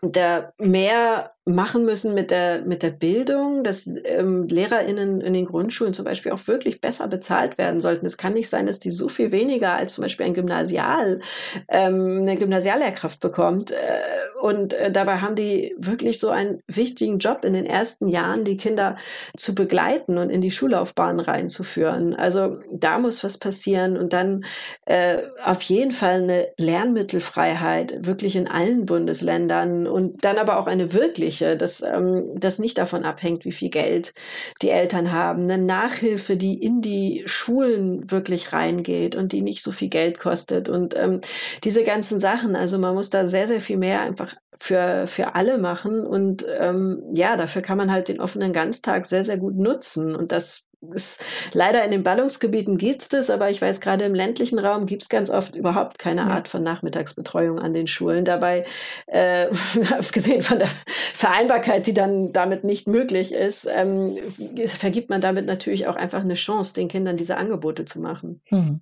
da 0.02 0.54
mehr 0.58 1.33
machen 1.46 1.84
müssen 1.84 2.14
mit 2.14 2.32
der, 2.32 2.62
mit 2.62 2.84
der 2.84 2.92
Bildung, 2.92 3.66
dass 3.66 3.86
ähm, 4.06 4.48
LehrerInnen 4.48 5.20
in 5.20 5.34
den 5.34 5.46
Grundschulen 5.46 5.94
zum 5.94 6.06
Beispiel 6.06 6.32
auch 6.32 6.48
wirklich 6.48 6.80
besser 6.80 7.08
bezahlt 7.10 7.58
werden 7.58 7.82
sollten. 7.82 8.06
Es 8.06 8.18
kann 8.18 8.34
nicht 8.34 8.50
sein, 8.50 8.66
dass 8.66 8.80
die 8.80 8.92
so 8.92 9.10
viel 9.10 9.34
weniger 9.34 9.74
als 9.74 9.96
zum 9.96 10.04
Beispiel 10.04 10.26
ein 10.26 10.34
Gymnasial, 10.34 11.20
ähm, 11.68 12.20
eine 12.22 12.38
Gymnasiallehrkraft 12.38 13.20
bekommt. 13.20 13.72
Äh, 13.72 14.00
und 14.42 14.74
äh, 14.74 14.90
dabei 14.90 15.18
haben 15.18 15.36
die 15.36 15.76
wirklich 15.78 16.20
so 16.20 16.30
einen 16.30 16.62
wichtigen 16.68 17.20
Job 17.20 17.44
in 17.44 17.54
den 17.54 17.66
ersten 17.66 18.08
Jahren, 18.08 18.46
die 18.46 18.56
Kinder 18.56 18.96
zu 19.38 19.54
begleiten 19.54 20.18
und 20.18 20.30
in 20.30 20.40
die 20.40 20.52
Schullaufbahn 20.52 21.20
reinzuführen. 21.20 22.16
Also 22.16 22.60
da 22.72 23.00
muss 23.00 23.24
was 23.24 23.38
passieren 23.38 23.98
und 23.98 24.14
dann 24.14 24.46
äh, 24.86 25.24
auf 25.44 25.62
jeden 25.64 25.92
Fall 25.92 26.24
eine 26.24 26.48
Lernmittelfreiheit 26.58 28.06
wirklich 28.06 28.38
in 28.38 28.48
allen 28.48 28.86
Bundesländern 28.86 29.88
und 29.88 30.24
dann 30.24 30.38
aber 30.38 30.58
auch 30.58 30.68
eine 30.68 30.94
wirklich 30.94 31.33
Jugendliche, 31.34 31.58
dass 31.58 31.82
ähm, 31.82 32.32
das 32.36 32.60
nicht 32.60 32.78
davon 32.78 33.04
abhängt, 33.04 33.46
wie 33.46 33.52
viel 33.52 33.70
Geld 33.70 34.14
die 34.62 34.70
Eltern 34.70 35.12
haben. 35.12 35.44
Eine 35.44 35.58
Nachhilfe, 35.58 36.38
die 36.38 36.56
in 36.62 36.82
die 36.82 37.24
Schulen 37.26 38.10
wirklich 38.12 38.54
reingeht 38.54 39.16
und 39.16 39.32
die 39.32 39.42
nicht 39.42 39.64
so 39.64 39.72
viel 39.72 39.90
Geld 39.90 40.20
kostet. 40.20 40.70
Und 40.70 40.96
ähm, 40.96 41.22
diese 41.64 41.84
ganzen 41.84 42.20
Sachen, 42.20 42.56
also 42.56 42.78
man 42.78 42.94
muss 42.94 43.10
da 43.10 43.26
sehr, 43.26 43.48
sehr 43.48 43.62
viel 43.62 43.78
mehr 43.78 44.02
einfach 44.02 44.36
für, 44.60 45.08
für 45.08 45.36
alle 45.36 45.58
machen. 45.58 46.06
Und 46.06 46.46
ähm, 46.60 47.04
ja, 47.14 47.38
dafür 47.38 47.62
kann 47.62 47.78
man 47.78 47.92
halt 47.92 48.08
den 48.08 48.22
offenen 48.22 48.54
Ganztag 48.54 49.06
sehr, 49.06 49.24
sehr 49.24 49.38
gut 49.38 49.56
nutzen. 49.56 50.16
Und 50.16 50.32
das 50.32 50.64
ist, 50.94 51.24
leider 51.54 51.84
in 51.84 51.92
den 51.92 52.04
Ballungsgebieten 52.04 52.78
gibt 52.78 53.02
es 53.02 53.10
das, 53.10 53.30
aber 53.30 53.50
ich 53.50 53.62
weiß, 53.62 53.82
gerade 53.82 54.06
im 54.06 54.16
ländlichen 54.16 54.60
Raum 54.60 54.86
gibt 54.86 55.04
es 55.04 55.10
ganz 55.10 55.30
oft 55.30 55.56
überhaupt 55.56 56.00
keine 56.00 56.28
Art 56.28 56.48
von 56.48 56.64
Nachmittagsbetreuung 56.64 57.60
an 57.60 57.74
den 57.74 57.88
Schulen. 57.88 58.26
Dabei, 58.26 58.66
äh, 59.08 59.48
abgesehen 59.98 60.42
von 60.42 60.60
der 60.60 60.70
Vereinbarkeit, 60.88 61.88
die 61.88 61.94
dann 61.94 62.32
damit 62.34 62.64
nicht 62.64 62.88
möglich 62.88 63.34
ist, 63.34 63.68
ähm, 63.72 64.18
vergibt 64.66 65.10
man 65.10 65.22
damit 65.22 65.46
natürlich 65.46 65.88
auch 65.88 65.96
einfach 65.96 66.22
eine 66.22 66.36
Chance, 66.36 66.74
den 66.74 66.88
Kindern 66.88 67.18
diese 67.18 67.38
Angebote 67.38 67.86
zu 67.86 68.00
machen. 68.00 68.42
Hm. 68.46 68.82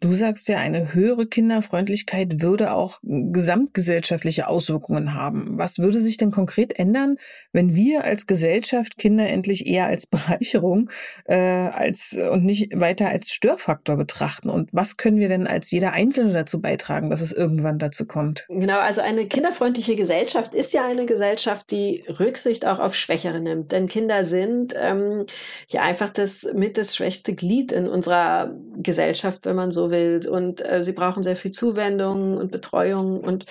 Du 0.00 0.12
sagst 0.12 0.48
ja, 0.48 0.58
eine 0.58 0.92
höhere 0.92 1.26
Kinderfreundlichkeit 1.26 2.42
würde 2.42 2.74
auch 2.74 2.98
gesamtgesellschaftliche 3.02 4.48
Auswirkungen 4.48 5.14
haben. 5.14 5.56
Was 5.56 5.78
würde 5.78 6.00
sich 6.00 6.18
denn 6.18 6.30
konkret 6.30 6.78
ändern, 6.78 7.16
wenn 7.52 7.74
wir 7.74 8.04
als 8.04 8.26
Gesellschaft 8.26 8.98
Kinder 8.98 9.26
endlich 9.26 9.66
eher 9.66 9.86
als 9.86 10.06
Bereicherung 10.14 10.90
äh, 11.24 11.36
als 11.36 12.16
und 12.30 12.44
nicht 12.44 12.78
weiter 12.78 13.08
als 13.08 13.30
Störfaktor 13.30 13.96
betrachten? 13.96 14.50
Und 14.50 14.68
was 14.72 14.96
können 14.96 15.18
wir 15.18 15.28
denn 15.28 15.46
als 15.46 15.70
jeder 15.70 15.92
Einzelne 15.92 16.32
dazu 16.32 16.60
beitragen, 16.60 17.08
dass 17.08 17.22
es 17.22 17.32
irgendwann 17.32 17.78
dazu 17.78 18.06
kommt? 18.06 18.44
Genau, 18.48 18.80
also 18.80 19.00
eine 19.00 19.26
kinderfreundliche 19.26 19.96
Gesellschaft 19.96 20.54
ist 20.54 20.74
ja 20.74 20.86
eine 20.86 21.06
Gesellschaft, 21.06 21.70
die 21.70 22.04
Rücksicht 22.20 22.66
auch 22.66 22.78
auf 22.78 22.94
Schwächere 22.94 23.40
nimmt. 23.40 23.72
Denn 23.72 23.88
Kinder 23.88 24.24
sind 24.24 24.74
ähm, 24.78 25.24
ja 25.68 25.82
einfach 25.82 26.10
das 26.10 26.46
mit 26.54 26.76
das 26.76 26.94
schwächste 26.94 27.34
Glied 27.34 27.72
in 27.72 27.88
unserer 27.88 28.54
Gesellschaft, 28.76 29.46
wenn 29.46 29.56
man 29.56 29.72
so 29.72 29.83
will 29.90 30.04
will. 30.14 30.28
Und 30.28 30.64
äh, 30.64 30.82
sie 30.82 30.92
brauchen 30.92 31.22
sehr 31.22 31.36
viel 31.36 31.50
Zuwendung 31.50 32.36
und 32.36 32.50
Betreuung. 32.50 33.20
Und 33.20 33.46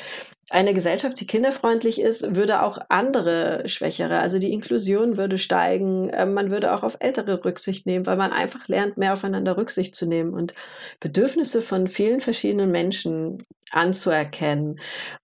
eine 0.50 0.74
Gesellschaft, 0.74 1.20
die 1.20 1.28
kinderfreundlich 1.28 2.00
ist, 2.00 2.36
würde 2.36 2.62
auch 2.62 2.78
andere 2.90 3.68
Schwächere, 3.68 4.20
also 4.20 4.40
die 4.40 4.54
Inklusion 4.54 5.18
würde 5.18 5.38
steigen. 5.38 6.10
Äh, 6.10 6.26
man 6.26 6.52
würde 6.52 6.74
auch 6.74 6.84
auf 6.84 6.98
Ältere 7.00 7.44
Rücksicht 7.44 7.86
nehmen, 7.86 8.06
weil 8.06 8.18
man 8.18 8.32
einfach 8.32 8.68
lernt, 8.68 8.98
mehr 8.98 9.14
aufeinander 9.14 9.58
Rücksicht 9.58 9.96
zu 9.96 10.06
nehmen 10.06 10.34
und 10.34 10.54
Bedürfnisse 11.00 11.62
von 11.62 11.88
vielen 11.88 12.22
verschiedenen 12.22 12.72
Menschen 12.72 13.46
anzuerkennen. 13.72 14.80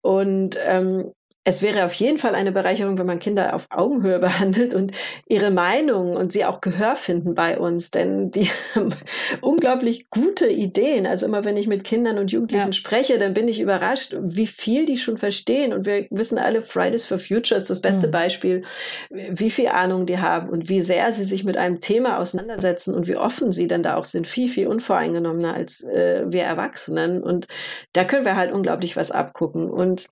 Und 0.03 0.59
ähm, 0.63 1.13
es 1.47 1.61
wäre 1.61 1.85
auf 1.85 1.93
jeden 1.93 2.19
Fall 2.19 2.35
eine 2.35 2.53
Bereicherung, 2.53 2.99
wenn 2.99 3.07
man 3.07 3.19
Kinder 3.19 3.55
auf 3.55 3.67
Augenhöhe 3.71 4.19
behandelt 4.21 4.75
und 4.75 4.93
ihre 5.27 5.51
Meinung 5.51 6.17
und 6.17 6.33
sie 6.33 6.45
auch 6.45 6.63
Gehör 6.63 6.97
finden 6.97 7.35
bei 7.35 7.59
uns, 7.59 7.91
denn 7.91 8.31
die 8.31 8.49
haben 8.75 8.95
unglaublich 9.43 10.09
gute 10.09 10.47
Ideen. 10.47 11.07
Also 11.07 11.27
immer 11.27 11.45
wenn 11.45 11.59
ich 11.59 11.67
mit 11.67 11.85
Kindern 11.85 12.19
und 12.19 12.33
Jugendlichen 12.33 12.69
ja. 12.69 12.73
spreche, 12.73 13.19
dann 13.19 13.35
bin 13.35 13.47
ich 13.47 13.61
überrascht, 13.61 14.17
wie 14.21 14.47
viel 14.47 14.87
die 14.87 14.97
schon 14.97 15.19
verstehen. 15.19 15.75
Und 15.75 15.85
wir 15.85 16.07
wissen 16.11 16.39
alle, 16.39 16.63
Fridays 16.63 17.05
for 17.05 17.19
Future 17.19 17.59
ist 17.59 17.69
das 17.69 17.83
beste 17.83 18.07
mhm. 18.07 18.13
Beispiel, 18.13 18.63
wie 19.11 19.51
viel 19.51 19.69
Ahnung 19.69 20.07
die 20.07 20.19
haben 20.19 20.49
und 20.49 20.71
wie 20.71 20.81
sehr 20.81 21.13
sie 21.13 21.25
sich 21.25 21.45
mit 21.45 21.59
einem 21.59 21.81
Thema 21.81 22.19
auseinandersetzen 22.19 22.95
und 22.95 23.07
wie 23.07 23.17
offen 23.17 23.53
sie 23.53 23.69
dann 23.69 23.83
da 23.83 23.97
auch 23.97 24.07
sind. 24.07 24.27
Viel, 24.27 24.49
viel 24.49 24.67
unvoreingenommener 24.67 25.53
als 25.53 25.85
äh, 25.85 26.25
wir 26.27 26.45
Erwachsenen. 26.45 27.23
Und 27.23 27.49
da 27.93 28.05
können 28.05 28.25
wir 28.25 28.37
halt 28.37 28.53
unglaublich 28.53 28.97
was 28.97 29.11
abgucken. 29.11 29.71
Und 29.71 30.07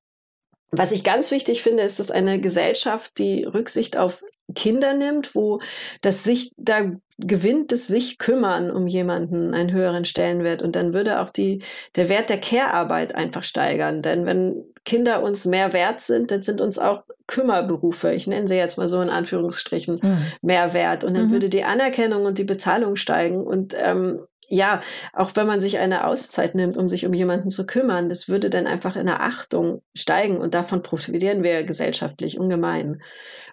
was 0.72 0.90
ich 0.90 1.04
ganz 1.04 1.30
wichtig 1.30 1.62
finde, 1.62 1.82
ist, 1.82 1.98
dass 1.98 2.11
eine 2.11 2.40
Gesellschaft, 2.40 3.18
die 3.18 3.44
Rücksicht 3.44 3.98
auf 3.98 4.24
Kinder 4.54 4.94
nimmt, 4.94 5.35
wo 5.35 5.61
das 6.00 6.24
sich, 6.24 6.50
da 6.56 6.90
gewinnt 7.18 7.72
es 7.72 7.87
sich 7.87 8.18
kümmern 8.18 8.70
um 8.70 8.87
jemanden 8.87 9.54
einen 9.54 9.72
höheren 9.72 10.04
Stellenwert. 10.04 10.62
Und 10.62 10.74
dann 10.74 10.92
würde 10.92 11.20
auch 11.20 11.30
die, 11.30 11.62
der 11.94 12.08
Wert 12.08 12.30
der 12.30 12.40
Care-Arbeit 12.40 13.14
einfach 13.14 13.44
steigern. 13.44 14.02
Denn 14.02 14.26
wenn 14.26 14.64
Kinder 14.85 15.22
uns 15.22 15.44
mehr 15.44 15.72
wert 15.72 16.00
sind, 16.00 16.30
dann 16.30 16.42
sind 16.42 16.61
uns 16.61 16.78
auch 16.78 17.02
Kümmerberufe, 17.26 18.12
ich 18.12 18.26
nenne 18.26 18.48
sie 18.48 18.56
jetzt 18.56 18.78
mal 18.78 18.88
so 18.88 19.00
in 19.00 19.08
Anführungsstrichen, 19.08 20.00
mhm. 20.02 20.18
mehr 20.42 20.72
wert. 20.74 21.04
Und 21.04 21.14
dann 21.14 21.28
mhm. 21.28 21.32
würde 21.32 21.48
die 21.48 21.64
Anerkennung 21.64 22.24
und 22.24 22.38
die 22.38 22.44
Bezahlung 22.44 22.96
steigen. 22.96 23.46
Und 23.46 23.74
ähm, 23.78 24.18
ja, 24.53 24.81
auch 25.15 25.31
wenn 25.35 25.47
man 25.47 25.62
sich 25.62 25.79
eine 25.79 26.07
Auszeit 26.07 26.55
nimmt, 26.55 26.77
um 26.77 26.87
sich 26.87 27.07
um 27.07 27.15
jemanden 27.15 27.51
zu 27.51 27.65
kümmern, 27.65 28.11
das 28.11 28.29
würde 28.29 28.51
dann 28.51 28.67
einfach 28.67 28.97
in 28.97 29.07
der 29.07 29.23
Achtung 29.23 29.83
steigen 29.95 30.37
und 30.37 30.53
davon 30.53 30.83
profitieren 30.83 31.43
wir 31.43 31.65
gesellschaftlich 31.65 32.38
ungemein. 32.38 33.01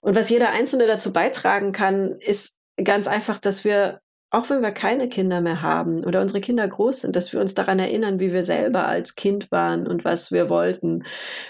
Und 0.02 0.18
was 0.18 0.30
jeder 0.30 0.50
Einzelne 0.50 0.88
dazu 0.88 1.14
beitragen 1.14 1.72
kann, 1.72 2.12
ist 2.12 2.58
ganz 2.84 3.08
einfach, 3.08 3.40
dass 3.40 3.64
wir 3.64 4.02
auch 4.32 4.50
wenn 4.50 4.62
wir 4.62 4.72
keine 4.72 5.10
Kinder 5.10 5.42
mehr 5.42 5.62
haben 5.62 6.04
oder 6.04 6.22
unsere 6.22 6.40
Kinder 6.40 6.68
groß 6.68 7.02
sind, 7.02 7.16
dass 7.16 7.34
wir 7.34 7.40
uns 7.40 7.56
daran 7.56 7.80
erinnern, 7.80 8.20
wie 8.20 8.32
wir 8.32 8.44
selber 8.44 8.88
als 8.88 9.16
Kind 9.16 9.52
waren 9.52 9.88
und 9.88 10.06
was 10.06 10.32
wir 10.32 10.50
wollten. 10.50 11.04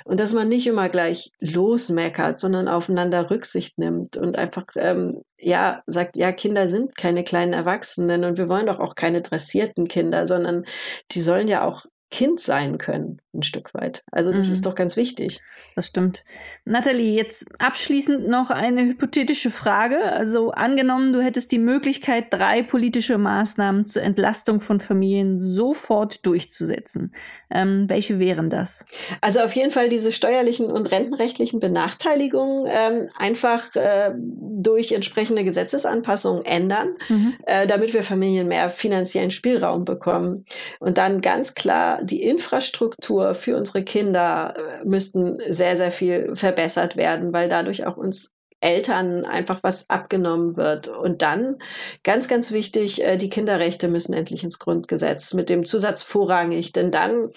Und 0.05 0.19
dass 0.19 0.33
man 0.33 0.47
nicht 0.47 0.65
immer 0.67 0.87
gleich 0.87 1.31
losmeckert, 1.39 2.39
sondern 2.39 2.67
aufeinander 2.69 3.29
Rücksicht 3.29 3.79
nimmt 3.79 4.15
und 4.15 4.37
einfach, 4.37 4.65
ähm, 4.75 5.23
ja, 5.37 5.83
sagt, 5.87 6.17
ja, 6.17 6.31
Kinder 6.31 6.67
sind 6.69 6.95
keine 6.95 7.23
kleinen 7.23 7.53
Erwachsenen 7.53 8.23
und 8.23 8.37
wir 8.37 8.49
wollen 8.49 8.67
doch 8.67 8.79
auch 8.79 8.95
keine 8.95 9.21
dressierten 9.21 9.87
Kinder, 9.87 10.25
sondern 10.25 10.65
die 11.11 11.21
sollen 11.21 11.47
ja 11.47 11.63
auch 11.65 11.85
Kind 12.11 12.39
sein 12.39 12.79
können, 12.79 13.21
ein 13.35 13.43
Stück 13.43 13.71
weit. 13.75 14.03
Also 14.11 14.31
das 14.31 14.47
mhm. 14.47 14.53
ist 14.53 14.65
doch 14.65 14.73
ganz 14.73 14.97
wichtig. 14.97 15.41
Das 15.75 15.85
stimmt. 15.85 16.23
Nathalie, 16.65 17.15
jetzt 17.15 17.47
abschließend 17.59 18.27
noch 18.27 18.49
eine 18.49 18.81
hypothetische 18.81 19.51
Frage. 19.51 20.01
Also 20.01 20.49
angenommen, 20.49 21.13
du 21.13 21.21
hättest 21.21 21.51
die 21.51 21.59
Möglichkeit, 21.59 22.25
drei 22.31 22.63
politische 22.63 23.19
Maßnahmen 23.19 23.85
zur 23.85 24.01
Entlastung 24.01 24.59
von 24.59 24.79
Familien 24.79 25.39
sofort 25.39 26.25
durchzusetzen. 26.25 27.13
Ähm, 27.51 27.85
welche 27.87 28.17
wären 28.17 28.49
das? 28.49 28.85
Also 29.21 29.41
auf 29.41 29.53
jeden 29.53 29.71
Fall 29.71 29.89
diese 29.89 30.11
steuerlichen 30.11 30.71
und 30.71 30.89
rentenrechtlichen 30.89 31.59
Benachteiligungen 31.59 32.65
ähm, 32.67 33.09
einfach 33.17 33.75
äh, 33.75 34.13
durch 34.17 34.93
entsprechende 34.93 35.43
Gesetzesanpassungen 35.43 36.43
ändern, 36.43 36.95
mhm. 37.07 37.35
äh, 37.45 37.67
damit 37.67 37.93
wir 37.93 38.01
Familien 38.01 38.47
mehr 38.47 38.71
finanziellen 38.71 39.31
Spielraum 39.31 39.85
bekommen. 39.85 40.45
Und 40.79 40.97
dann 40.97 41.21
ganz 41.21 41.53
klar 41.53 41.98
die 42.03 42.23
Infrastruktur 42.23 43.35
für 43.35 43.55
unsere 43.57 43.83
Kinder 43.83 44.53
äh, 44.55 44.85
müssten 44.85 45.37
sehr, 45.49 45.77
sehr 45.77 45.91
viel 45.91 46.35
verbessert 46.35 46.95
werden, 46.95 47.33
weil 47.33 47.49
dadurch 47.49 47.85
auch 47.85 47.97
uns 47.97 48.31
Eltern 48.61 49.25
einfach 49.25 49.63
was 49.63 49.89
abgenommen 49.89 50.57
wird. 50.57 50.87
Und 50.87 51.21
dann, 51.21 51.57
ganz, 52.03 52.27
ganz 52.27 52.51
wichtig, 52.51 53.03
äh, 53.03 53.17
die 53.17 53.29
Kinderrechte 53.29 53.87
müssen 53.87 54.13
endlich 54.13 54.43
ins 54.43 54.59
Grundgesetz 54.59 55.33
mit 55.33 55.49
dem 55.49 55.63
Zusatz 55.65 56.01
vorrangig. 56.01 56.73
Denn 56.73 56.91
dann 56.91 57.29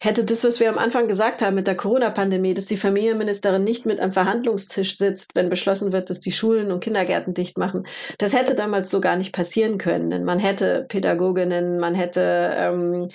hätte 0.00 0.24
das, 0.24 0.44
was 0.44 0.60
wir 0.60 0.70
am 0.70 0.78
Anfang 0.78 1.08
gesagt 1.08 1.42
haben 1.42 1.54
mit 1.54 1.66
der 1.66 1.76
Corona-Pandemie, 1.76 2.54
dass 2.54 2.66
die 2.66 2.76
Familienministerin 2.76 3.64
nicht 3.64 3.86
mit 3.86 4.00
am 4.00 4.12
Verhandlungstisch 4.12 4.96
sitzt, 4.96 5.34
wenn 5.34 5.50
beschlossen 5.50 5.92
wird, 5.92 6.10
dass 6.10 6.20
die 6.20 6.32
Schulen 6.32 6.72
und 6.72 6.80
Kindergärten 6.80 7.34
dicht 7.34 7.58
machen. 7.58 7.86
Das 8.18 8.32
hätte 8.32 8.54
damals 8.54 8.90
so 8.90 9.00
gar 9.00 9.16
nicht 9.16 9.32
passieren 9.32 9.78
können. 9.78 10.10
Denn 10.10 10.24
man 10.24 10.38
hätte 10.38 10.86
Pädagoginnen, 10.88 11.78
man 11.78 11.94
hätte 11.94 12.54
ähm, 12.56 13.10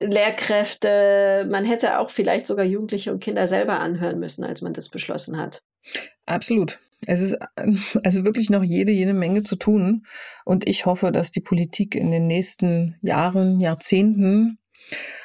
Lehrkräfte, 0.00 1.46
man 1.50 1.64
hätte 1.64 1.98
auch 1.98 2.10
vielleicht 2.10 2.46
sogar 2.46 2.64
Jugendliche 2.64 3.12
und 3.12 3.22
Kinder 3.22 3.46
selber 3.46 3.80
anhören 3.80 4.18
müssen, 4.18 4.44
als 4.44 4.62
man 4.62 4.72
das 4.72 4.88
beschlossen 4.88 5.38
hat. 5.38 5.62
Absolut. 6.26 6.78
Es 7.06 7.20
ist 7.20 7.36
also 8.04 8.24
wirklich 8.24 8.50
noch 8.50 8.62
jede, 8.62 8.92
jede 8.92 9.14
Menge 9.14 9.42
zu 9.42 9.56
tun. 9.56 10.04
Und 10.44 10.68
ich 10.68 10.86
hoffe, 10.86 11.12
dass 11.12 11.30
die 11.30 11.40
Politik 11.40 11.94
in 11.94 12.10
den 12.10 12.26
nächsten 12.26 12.96
Jahren, 13.02 13.60
Jahrzehnten 13.60 14.58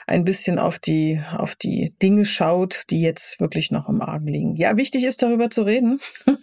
ein 0.09 0.25
bisschen 0.25 0.57
auf 0.57 0.79
die, 0.79 1.21
auf 1.37 1.55
die 1.55 1.93
Dinge 2.01 2.25
schaut, 2.25 2.85
die 2.89 3.01
jetzt 3.01 3.39
wirklich 3.39 3.69
noch 3.69 3.87
im 3.87 4.01
Argen 4.01 4.27
liegen. 4.27 4.55
Ja, 4.55 4.75
wichtig 4.75 5.03
ist 5.05 5.21
darüber 5.21 5.49
zu 5.49 5.63
reden. 5.63 5.99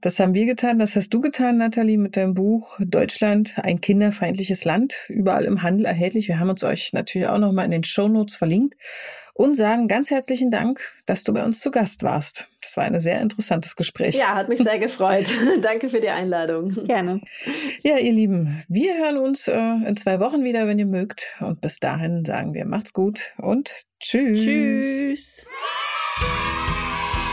Das 0.00 0.20
haben 0.20 0.32
wir 0.32 0.46
getan, 0.46 0.78
das 0.78 0.94
hast 0.94 1.12
du 1.12 1.20
getan, 1.20 1.58
Nathalie, 1.58 1.98
mit 1.98 2.16
deinem 2.16 2.34
Buch 2.34 2.78
Deutschland, 2.78 3.54
ein 3.56 3.80
kinderfeindliches 3.80 4.64
Land, 4.64 5.06
überall 5.08 5.44
im 5.44 5.62
Handel 5.62 5.86
erhältlich. 5.86 6.28
Wir 6.28 6.38
haben 6.38 6.50
uns 6.50 6.62
euch 6.62 6.92
natürlich 6.92 7.26
auch 7.26 7.38
nochmal 7.38 7.64
in 7.64 7.72
den 7.72 7.82
Show 7.82 8.06
Notes 8.06 8.36
verlinkt 8.36 8.76
und 9.34 9.56
sagen 9.56 9.88
ganz 9.88 10.10
herzlichen 10.10 10.50
Dank, 10.50 10.80
dass 11.06 11.24
du 11.24 11.32
bei 11.32 11.44
uns 11.44 11.60
zu 11.60 11.70
Gast 11.70 12.02
warst. 12.02 12.48
Das 12.62 12.76
war 12.76 12.84
ein 12.84 13.00
sehr 13.00 13.20
interessantes 13.20 13.74
Gespräch. 13.74 14.14
Ja, 14.14 14.34
hat 14.34 14.48
mich 14.48 14.60
sehr 14.60 14.78
gefreut. 14.78 15.32
Danke 15.62 15.88
für 15.88 16.00
die 16.00 16.10
Einladung. 16.10 16.86
Gerne. 16.86 17.20
Ja, 17.82 17.96
ihr 17.96 18.12
Lieben, 18.12 18.62
wir 18.68 18.94
hören 18.98 19.16
uns 19.16 19.48
äh, 19.48 19.58
in 19.58 19.96
zwei 19.96 20.20
Wochen 20.20 20.44
wieder, 20.44 20.66
wenn 20.66 20.78
ihr 20.78 20.86
mögt. 20.86 21.36
Und 21.40 21.60
bis 21.60 21.80
dahin 21.80 22.24
sagen 22.24 22.54
wir, 22.54 22.66
macht's 22.66 22.92
gut 23.00 23.32
und 23.38 23.72
tschüss. 23.98 24.44
Tschüss. 24.44 25.46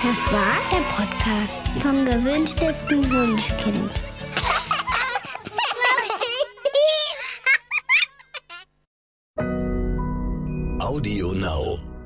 Das 0.02 0.32
war 0.32 0.56
der 0.72 0.84
Podcast 0.96 1.62
vom 1.82 2.06
gewünschtesten 2.06 3.04
Wunschkind. 3.12 3.92
Audio 10.80 11.34
Now. 11.34 11.97